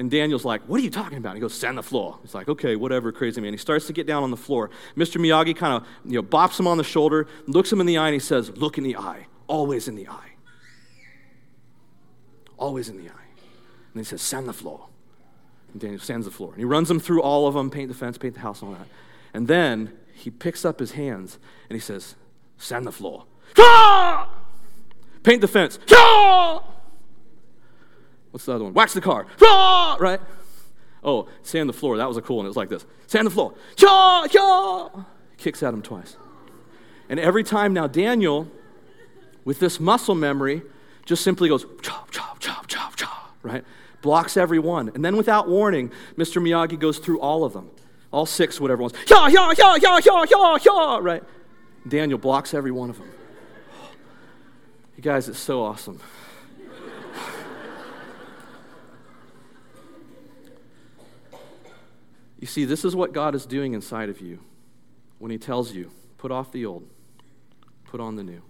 And 0.00 0.10
Daniel's 0.10 0.46
like, 0.46 0.62
What 0.62 0.80
are 0.80 0.82
you 0.82 0.88
talking 0.88 1.18
about? 1.18 1.32
And 1.32 1.36
he 1.36 1.42
goes, 1.42 1.52
Sand 1.52 1.76
the 1.76 1.82
floor. 1.82 2.18
He's 2.22 2.34
like, 2.34 2.48
Okay, 2.48 2.74
whatever, 2.74 3.12
crazy 3.12 3.38
man. 3.42 3.52
He 3.52 3.58
starts 3.58 3.86
to 3.86 3.92
get 3.92 4.06
down 4.06 4.22
on 4.22 4.30
the 4.30 4.36
floor. 4.36 4.70
Mr. 4.96 5.20
Miyagi 5.20 5.54
kind 5.54 5.74
of 5.74 5.86
you 6.06 6.14
know, 6.14 6.22
bops 6.22 6.58
him 6.58 6.66
on 6.66 6.78
the 6.78 6.84
shoulder, 6.84 7.26
looks 7.46 7.70
him 7.70 7.80
in 7.80 7.86
the 7.86 7.98
eye, 7.98 8.06
and 8.06 8.14
he 8.14 8.18
says, 8.18 8.50
Look 8.56 8.78
in 8.78 8.84
the 8.84 8.96
eye. 8.96 9.26
Always 9.46 9.88
in 9.88 9.96
the 9.96 10.08
eye. 10.08 10.30
Always 12.56 12.88
in 12.88 12.96
the 12.96 13.10
eye. 13.10 13.28
And 13.92 14.00
he 14.00 14.04
says, 14.04 14.22
Sand 14.22 14.48
the 14.48 14.54
floor. 14.54 14.88
And 15.72 15.82
Daniel 15.82 16.00
sands 16.00 16.24
the 16.24 16.32
floor. 16.32 16.52
And 16.52 16.58
he 16.58 16.64
runs 16.64 16.90
him 16.90 16.98
through 16.98 17.20
all 17.20 17.46
of 17.46 17.52
them, 17.52 17.68
paint 17.68 17.88
the 17.88 17.94
fence, 17.94 18.16
paint 18.16 18.32
the 18.32 18.40
house, 18.40 18.62
and 18.62 18.70
all 18.70 18.76
that. 18.76 18.88
And 19.34 19.48
then 19.48 19.92
he 20.14 20.30
picks 20.30 20.64
up 20.64 20.80
his 20.80 20.92
hands 20.92 21.38
and 21.68 21.76
he 21.76 21.80
says, 21.80 22.14
Sand 22.56 22.86
the 22.86 22.92
floor. 22.92 23.26
Ah! 23.58 24.30
Paint 25.22 25.42
the 25.42 25.48
fence. 25.48 25.78
Ah! 25.90 26.69
What's 28.30 28.46
the 28.46 28.52
other 28.54 28.64
one? 28.64 28.74
Wax 28.74 28.94
the 28.94 29.00
car. 29.00 29.26
Right? 30.00 30.20
Oh, 31.02 31.28
sand 31.42 31.68
the 31.68 31.72
floor. 31.72 31.96
That 31.96 32.08
was 32.08 32.16
a 32.16 32.22
cool 32.22 32.38
one. 32.38 32.46
It 32.46 32.48
was 32.48 32.56
like 32.56 32.68
this 32.68 32.84
sand 33.06 33.26
the 33.26 33.30
floor. 33.30 33.54
Cha, 33.76 34.26
cha. 34.28 35.06
Kicks 35.36 35.62
at 35.62 35.72
him 35.72 35.82
twice. 35.82 36.16
And 37.08 37.18
every 37.18 37.42
time 37.42 37.72
now, 37.72 37.86
Daniel, 37.86 38.46
with 39.44 39.58
this 39.58 39.80
muscle 39.80 40.14
memory, 40.14 40.62
just 41.04 41.24
simply 41.24 41.48
goes 41.48 41.64
chop, 41.82 42.10
chop, 42.10 42.38
chop, 42.38 42.66
chop, 42.66 42.96
chop, 42.96 43.36
right? 43.42 43.64
Blocks 44.02 44.36
every 44.36 44.58
one. 44.58 44.92
And 44.94 45.04
then 45.04 45.16
without 45.16 45.48
warning, 45.48 45.90
Mr. 46.16 46.40
Miyagi 46.40 46.78
goes 46.78 46.98
through 46.98 47.20
all 47.20 47.44
of 47.44 47.52
them. 47.52 47.70
All 48.12 48.26
six, 48.26 48.60
whatever 48.60 48.82
ones. 48.82 48.94
Ya, 49.08 49.26
ya, 49.28 49.52
ya, 49.56 49.76
ya, 49.76 49.98
ya, 50.04 50.24
ya, 50.30 50.58
ya, 50.64 50.96
right? 50.98 51.22
Daniel 51.86 52.18
blocks 52.18 52.54
every 52.54 52.70
one 52.70 52.90
of 52.90 52.98
them. 52.98 53.10
You 54.96 55.02
guys, 55.02 55.28
it's 55.28 55.38
so 55.38 55.62
awesome. 55.62 56.00
You 62.40 62.46
see, 62.46 62.64
this 62.64 62.84
is 62.84 62.96
what 62.96 63.12
God 63.12 63.34
is 63.34 63.46
doing 63.46 63.74
inside 63.74 64.08
of 64.08 64.20
you 64.20 64.40
when 65.18 65.30
He 65.30 65.38
tells 65.38 65.72
you, 65.72 65.90
put 66.18 66.32
off 66.32 66.50
the 66.50 66.66
old, 66.66 66.88
put 67.84 68.00
on 68.00 68.16
the 68.16 68.24
new. 68.24 68.42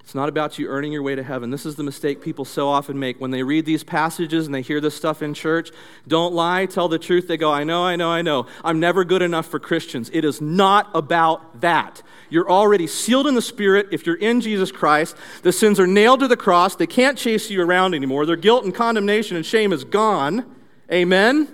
It's 0.00 0.14
not 0.16 0.28
about 0.28 0.58
you 0.58 0.66
earning 0.66 0.92
your 0.92 1.02
way 1.02 1.14
to 1.14 1.22
heaven. 1.22 1.50
This 1.50 1.64
is 1.64 1.76
the 1.76 1.84
mistake 1.84 2.20
people 2.20 2.44
so 2.44 2.68
often 2.68 2.98
make 2.98 3.20
when 3.20 3.30
they 3.30 3.44
read 3.44 3.66
these 3.66 3.84
passages 3.84 4.46
and 4.46 4.54
they 4.54 4.62
hear 4.62 4.80
this 4.80 4.96
stuff 4.96 5.22
in 5.22 5.32
church. 5.32 5.70
Don't 6.08 6.34
lie, 6.34 6.66
tell 6.66 6.88
the 6.88 6.98
truth. 6.98 7.28
They 7.28 7.36
go, 7.36 7.52
I 7.52 7.62
know, 7.62 7.84
I 7.84 7.94
know, 7.94 8.10
I 8.10 8.20
know. 8.20 8.46
I'm 8.64 8.80
never 8.80 9.04
good 9.04 9.22
enough 9.22 9.46
for 9.46 9.60
Christians. 9.60 10.10
It 10.12 10.24
is 10.24 10.40
not 10.40 10.90
about 10.92 11.60
that. 11.60 12.02
You're 12.30 12.50
already 12.50 12.88
sealed 12.88 13.28
in 13.28 13.36
the 13.36 13.42
Spirit 13.42 13.88
if 13.92 14.04
you're 14.04 14.16
in 14.16 14.40
Jesus 14.40 14.72
Christ. 14.72 15.16
The 15.42 15.52
sins 15.52 15.78
are 15.78 15.86
nailed 15.86 16.20
to 16.20 16.28
the 16.28 16.36
cross. 16.36 16.74
They 16.74 16.88
can't 16.88 17.16
chase 17.16 17.48
you 17.48 17.62
around 17.62 17.94
anymore. 17.94 18.26
Their 18.26 18.36
guilt 18.36 18.64
and 18.64 18.74
condemnation 18.74 19.36
and 19.36 19.46
shame 19.46 19.72
is 19.72 19.84
gone. 19.84 20.56
Amen? 20.90 21.48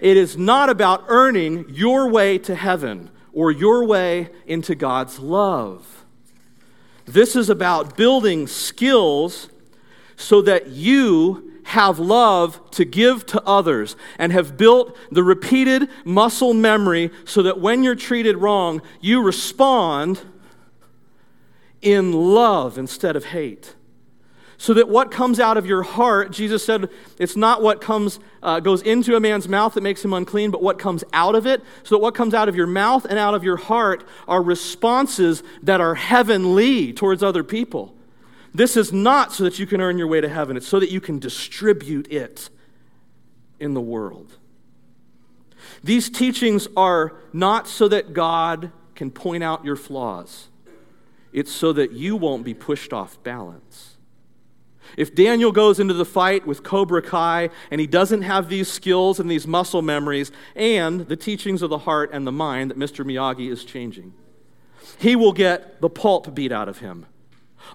It 0.00 0.16
is 0.16 0.36
not 0.36 0.70
about 0.70 1.04
earning 1.08 1.66
your 1.68 2.08
way 2.08 2.38
to 2.38 2.54
heaven 2.54 3.10
or 3.32 3.50
your 3.50 3.84
way 3.84 4.30
into 4.46 4.74
God's 4.74 5.18
love. 5.18 6.04
This 7.04 7.36
is 7.36 7.50
about 7.50 7.96
building 7.96 8.46
skills 8.46 9.50
so 10.16 10.42
that 10.42 10.68
you 10.68 11.60
have 11.64 11.98
love 11.98 12.70
to 12.72 12.84
give 12.84 13.26
to 13.26 13.42
others 13.44 13.94
and 14.18 14.32
have 14.32 14.56
built 14.56 14.96
the 15.10 15.22
repeated 15.22 15.88
muscle 16.04 16.54
memory 16.54 17.10
so 17.24 17.42
that 17.42 17.60
when 17.60 17.84
you're 17.84 17.94
treated 17.94 18.36
wrong, 18.36 18.82
you 19.00 19.22
respond 19.22 20.20
in 21.80 22.12
love 22.12 22.76
instead 22.76 23.16
of 23.16 23.26
hate 23.26 23.74
so 24.60 24.74
that 24.74 24.90
what 24.90 25.10
comes 25.10 25.40
out 25.40 25.56
of 25.56 25.64
your 25.64 25.82
heart, 25.82 26.32
Jesus 26.32 26.62
said, 26.62 26.90
it's 27.18 27.34
not 27.34 27.62
what 27.62 27.80
comes, 27.80 28.20
uh, 28.42 28.60
goes 28.60 28.82
into 28.82 29.16
a 29.16 29.20
man's 29.20 29.48
mouth 29.48 29.72
that 29.72 29.80
makes 29.80 30.04
him 30.04 30.12
unclean, 30.12 30.50
but 30.50 30.62
what 30.62 30.78
comes 30.78 31.02
out 31.14 31.34
of 31.34 31.46
it. 31.46 31.62
So 31.82 31.94
that 31.94 32.02
what 32.02 32.14
comes 32.14 32.34
out 32.34 32.46
of 32.46 32.54
your 32.54 32.66
mouth 32.66 33.06
and 33.06 33.18
out 33.18 33.32
of 33.32 33.42
your 33.42 33.56
heart 33.56 34.04
are 34.28 34.42
responses 34.42 35.42
that 35.62 35.80
are 35.80 35.94
heavenly 35.94 36.92
towards 36.92 37.22
other 37.22 37.42
people. 37.42 37.94
This 38.52 38.76
is 38.76 38.92
not 38.92 39.32
so 39.32 39.44
that 39.44 39.58
you 39.58 39.66
can 39.66 39.80
earn 39.80 39.96
your 39.96 40.08
way 40.08 40.20
to 40.20 40.28
heaven, 40.28 40.58
it's 40.58 40.68
so 40.68 40.78
that 40.78 40.90
you 40.90 41.00
can 41.00 41.18
distribute 41.18 42.12
it 42.12 42.50
in 43.58 43.72
the 43.72 43.80
world. 43.80 44.36
These 45.82 46.10
teachings 46.10 46.68
are 46.76 47.14
not 47.32 47.66
so 47.66 47.88
that 47.88 48.12
God 48.12 48.72
can 48.94 49.10
point 49.10 49.42
out 49.42 49.64
your 49.64 49.76
flaws, 49.76 50.48
it's 51.32 51.50
so 51.50 51.72
that 51.72 51.92
you 51.92 52.14
won't 52.14 52.44
be 52.44 52.52
pushed 52.52 52.92
off 52.92 53.16
balance. 53.22 53.89
If 54.96 55.14
Daniel 55.14 55.52
goes 55.52 55.80
into 55.80 55.94
the 55.94 56.04
fight 56.04 56.46
with 56.46 56.62
Cobra 56.62 57.02
Kai 57.02 57.50
and 57.70 57.80
he 57.80 57.86
doesn't 57.86 58.22
have 58.22 58.48
these 58.48 58.68
skills 58.68 59.20
and 59.20 59.30
these 59.30 59.46
muscle 59.46 59.82
memories 59.82 60.32
and 60.54 61.00
the 61.00 61.16
teachings 61.16 61.62
of 61.62 61.70
the 61.70 61.78
heart 61.78 62.10
and 62.12 62.26
the 62.26 62.32
mind 62.32 62.70
that 62.70 62.78
Mr. 62.78 63.04
Miyagi 63.04 63.50
is 63.50 63.64
changing, 63.64 64.12
he 64.98 65.16
will 65.16 65.32
get 65.32 65.80
the 65.80 65.90
pulp 65.90 66.34
beat 66.34 66.52
out 66.52 66.68
of 66.68 66.78
him. 66.78 67.06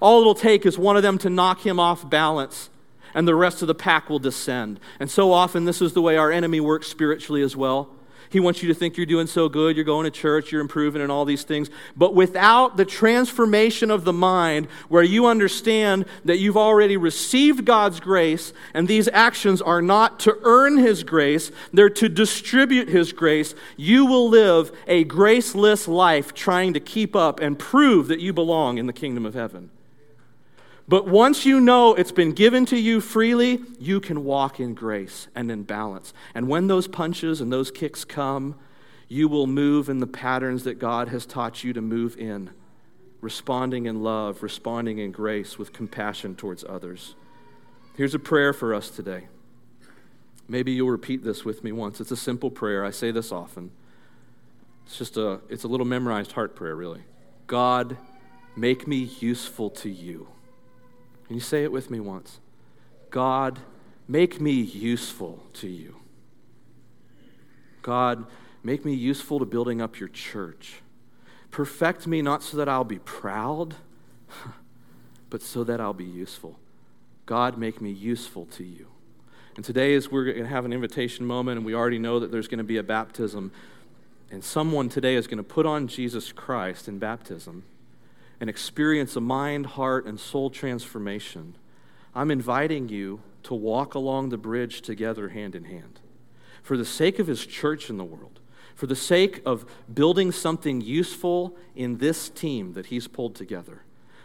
All 0.01 0.21
it'll 0.21 0.35
take 0.35 0.65
is 0.65 0.77
one 0.77 0.97
of 0.97 1.03
them 1.03 1.17
to 1.19 1.29
knock 1.29 1.65
him 1.65 1.79
off 1.79 2.09
balance, 2.09 2.69
and 3.13 3.27
the 3.27 3.35
rest 3.35 3.61
of 3.61 3.67
the 3.67 3.75
pack 3.75 4.09
will 4.09 4.19
descend. 4.19 4.79
And 4.99 5.09
so 5.09 5.31
often, 5.31 5.65
this 5.65 5.81
is 5.81 5.93
the 5.93 6.01
way 6.01 6.17
our 6.17 6.31
enemy 6.31 6.59
works 6.59 6.87
spiritually 6.87 7.41
as 7.41 7.55
well. 7.55 7.89
He 8.29 8.39
wants 8.39 8.61
you 8.61 8.67
to 8.69 8.73
think 8.73 8.97
you're 8.97 9.05
doing 9.05 9.27
so 9.27 9.49
good, 9.49 9.75
you're 9.75 9.85
going 9.85 10.05
to 10.05 10.11
church, 10.11 10.51
you're 10.51 10.61
improving, 10.61 11.01
and 11.01 11.11
all 11.11 11.25
these 11.25 11.43
things. 11.43 11.69
But 11.95 12.13
without 12.13 12.77
the 12.77 12.85
transformation 12.85 13.91
of 13.91 14.03
the 14.03 14.13
mind, 14.13 14.67
where 14.89 15.03
you 15.03 15.25
understand 15.27 16.05
that 16.25 16.37
you've 16.37 16.57
already 16.57 16.97
received 16.97 17.65
God's 17.65 17.99
grace, 17.99 18.53
and 18.73 18.87
these 18.87 19.07
actions 19.09 19.61
are 19.61 19.81
not 19.81 20.19
to 20.21 20.37
earn 20.43 20.77
His 20.77 21.03
grace, 21.03 21.51
they're 21.73 21.89
to 21.91 22.09
distribute 22.09 22.89
His 22.89 23.13
grace, 23.13 23.55
you 23.77 24.05
will 24.05 24.29
live 24.29 24.71
a 24.87 25.03
graceless 25.03 25.87
life 25.87 26.33
trying 26.33 26.73
to 26.73 26.79
keep 26.79 27.15
up 27.15 27.39
and 27.39 27.57
prove 27.59 28.07
that 28.07 28.19
you 28.19 28.33
belong 28.33 28.77
in 28.77 28.87
the 28.87 28.93
kingdom 28.93 29.25
of 29.25 29.33
heaven. 29.33 29.69
But 30.87 31.07
once 31.07 31.45
you 31.45 31.59
know 31.59 31.95
it's 31.95 32.11
been 32.11 32.33
given 32.33 32.65
to 32.67 32.77
you 32.77 33.01
freely, 33.01 33.61
you 33.79 33.99
can 33.99 34.23
walk 34.23 34.59
in 34.59 34.75
grace 34.75 35.27
and 35.33 35.51
in 35.51 35.63
balance. 35.63 36.13
And 36.35 36.47
when 36.47 36.67
those 36.67 36.87
punches 36.87 37.41
and 37.41 37.51
those 37.51 37.71
kicks 37.71 38.05
come, 38.05 38.55
you 39.07 39.27
will 39.27 39.47
move 39.47 39.89
in 39.89 39.99
the 39.99 40.07
patterns 40.07 40.63
that 40.63 40.79
God 40.79 41.09
has 41.09 41.25
taught 41.25 41.63
you 41.63 41.73
to 41.73 41.81
move 41.81 42.17
in, 42.17 42.51
responding 43.19 43.87
in 43.87 44.03
love, 44.03 44.43
responding 44.43 44.99
in 44.99 45.11
grace 45.11 45.57
with 45.57 45.73
compassion 45.73 46.35
towards 46.35 46.63
others. 46.63 47.15
Here's 47.95 48.13
a 48.13 48.19
prayer 48.19 48.53
for 48.53 48.73
us 48.73 48.89
today. 48.89 49.27
Maybe 50.47 50.73
you'll 50.73 50.89
repeat 50.89 51.23
this 51.23 51.43
with 51.43 51.63
me 51.63 51.71
once. 51.71 51.99
It's 51.99 52.11
a 52.11 52.17
simple 52.17 52.51
prayer. 52.51 52.85
I 52.85 52.91
say 52.91 53.09
this 53.09 53.31
often. 53.31 53.71
It's 54.85 54.99
just 54.99 55.17
a 55.17 55.39
it's 55.49 55.63
a 55.63 55.67
little 55.67 55.87
memorized 55.87 56.33
heart 56.33 56.55
prayer 56.55 56.75
really. 56.75 57.01
God, 57.47 57.97
make 58.55 58.87
me 58.87 58.97
useful 59.19 59.71
to 59.71 59.89
you. 59.89 60.27
Can 61.27 61.35
you 61.35 61.41
say 61.41 61.63
it 61.63 61.71
with 61.71 61.89
me 61.89 61.99
once? 61.99 62.39
God, 63.09 63.59
make 64.07 64.39
me 64.39 64.51
useful 64.51 65.43
to 65.53 65.67
you. 65.67 65.95
God, 67.81 68.25
make 68.63 68.85
me 68.85 68.93
useful 68.93 69.39
to 69.39 69.45
building 69.45 69.81
up 69.81 69.99
your 69.99 70.09
church. 70.09 70.81
Perfect 71.51 72.07
me 72.07 72.21
not 72.21 72.43
so 72.43 72.57
that 72.57 72.67
I'll 72.67 72.83
be 72.83 72.99
proud, 72.99 73.75
but 75.29 75.41
so 75.41 75.63
that 75.63 75.79
I'll 75.79 75.93
be 75.93 76.03
useful. 76.03 76.59
God, 77.25 77.57
make 77.57 77.81
me 77.81 77.91
useful 77.91 78.45
to 78.47 78.63
you. 78.63 78.87
And 79.55 79.63
today, 79.63 79.95
as 79.95 80.11
we're 80.11 80.25
going 80.25 80.37
to 80.37 80.47
have 80.47 80.65
an 80.65 80.73
invitation 80.73 81.25
moment, 81.25 81.57
and 81.57 81.65
we 81.65 81.73
already 81.73 81.97
know 81.97 82.19
that 82.19 82.31
there's 82.31 82.47
going 82.47 82.57
to 82.57 82.63
be 82.63 82.77
a 82.77 82.83
baptism, 82.83 83.51
and 84.29 84.43
someone 84.43 84.89
today 84.89 85.15
is 85.15 85.27
going 85.27 85.37
to 85.37 85.43
put 85.43 85.65
on 85.65 85.87
Jesus 85.87 86.31
Christ 86.31 86.87
in 86.87 86.99
baptism 86.99 87.63
and 88.39 88.49
experience 88.49 89.15
a 89.15 89.21
mind, 89.21 89.65
heart, 89.65 90.05
and 90.05 90.19
soul 90.19 90.49
transformation, 90.49 91.55
I'm 92.13 92.31
inviting 92.31 92.89
you 92.89 93.21
to 93.43 93.53
walk 93.53 93.93
along 93.93 94.29
the 94.29 94.37
bridge 94.37 94.81
together 94.81 95.29
hand 95.29 95.55
in 95.55 95.65
hand. 95.65 95.99
For 96.63 96.77
the 96.77 96.85
sake 96.85 97.19
of 97.19 97.27
his 97.27 97.45
church 97.45 97.89
in 97.89 97.97
the 97.97 98.03
world, 98.03 98.39
for 98.73 98.87
the 98.87 98.95
sake 98.95 99.41
of 99.45 99.65
building 99.93 100.31
something 100.31 100.81
useful 100.81 101.55
in 101.75 101.97
this 101.97 102.29
team 102.29 102.73
that 102.73 102.87
he's 102.87 103.07
pulled 103.07 103.35
together, 103.35 103.83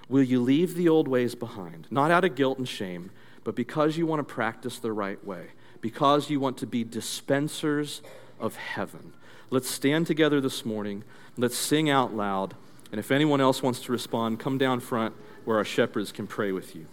will 0.09 0.23
you 0.23 0.41
leave 0.41 0.75
the 0.75 0.89
old 0.89 1.07
ways 1.07 1.35
behind? 1.35 1.87
Not 1.91 2.11
out 2.11 2.25
of 2.25 2.35
guilt 2.35 2.59
and 2.59 2.69
shame, 2.69 3.11
but 3.45 3.55
because 3.55 3.97
you 3.97 4.07
want 4.07 4.27
to 4.27 4.35
practice 4.35 4.79
the 4.79 4.93
right 4.93 5.23
way, 5.25 5.49
because 5.81 6.31
you 6.31 6.41
want 6.41 6.59
to 6.59 6.67
be 6.67 6.83
dispensers 6.83 8.03
of 8.39 8.57
heaven. 8.57 9.13
Let's 9.51 9.71
stand 9.71 10.07
together 10.07 10.41
this 10.41 10.65
morning. 10.65 11.05
Let's 11.37 11.57
sing 11.57 11.91
out 11.91 12.15
loud. 12.15 12.55
And 12.91 12.99
if 12.99 13.11
anyone 13.11 13.41
else 13.41 13.63
wants 13.63 13.81
to 13.83 13.93
respond, 13.93 14.41
come 14.41 14.59
down 14.59 14.81
front 14.81 15.15
where 15.45 15.59
our 15.59 15.65
shepherds 15.65 16.13
can 16.13 16.27
pray 16.27 16.53
with 16.53 16.75
you. 16.75 16.87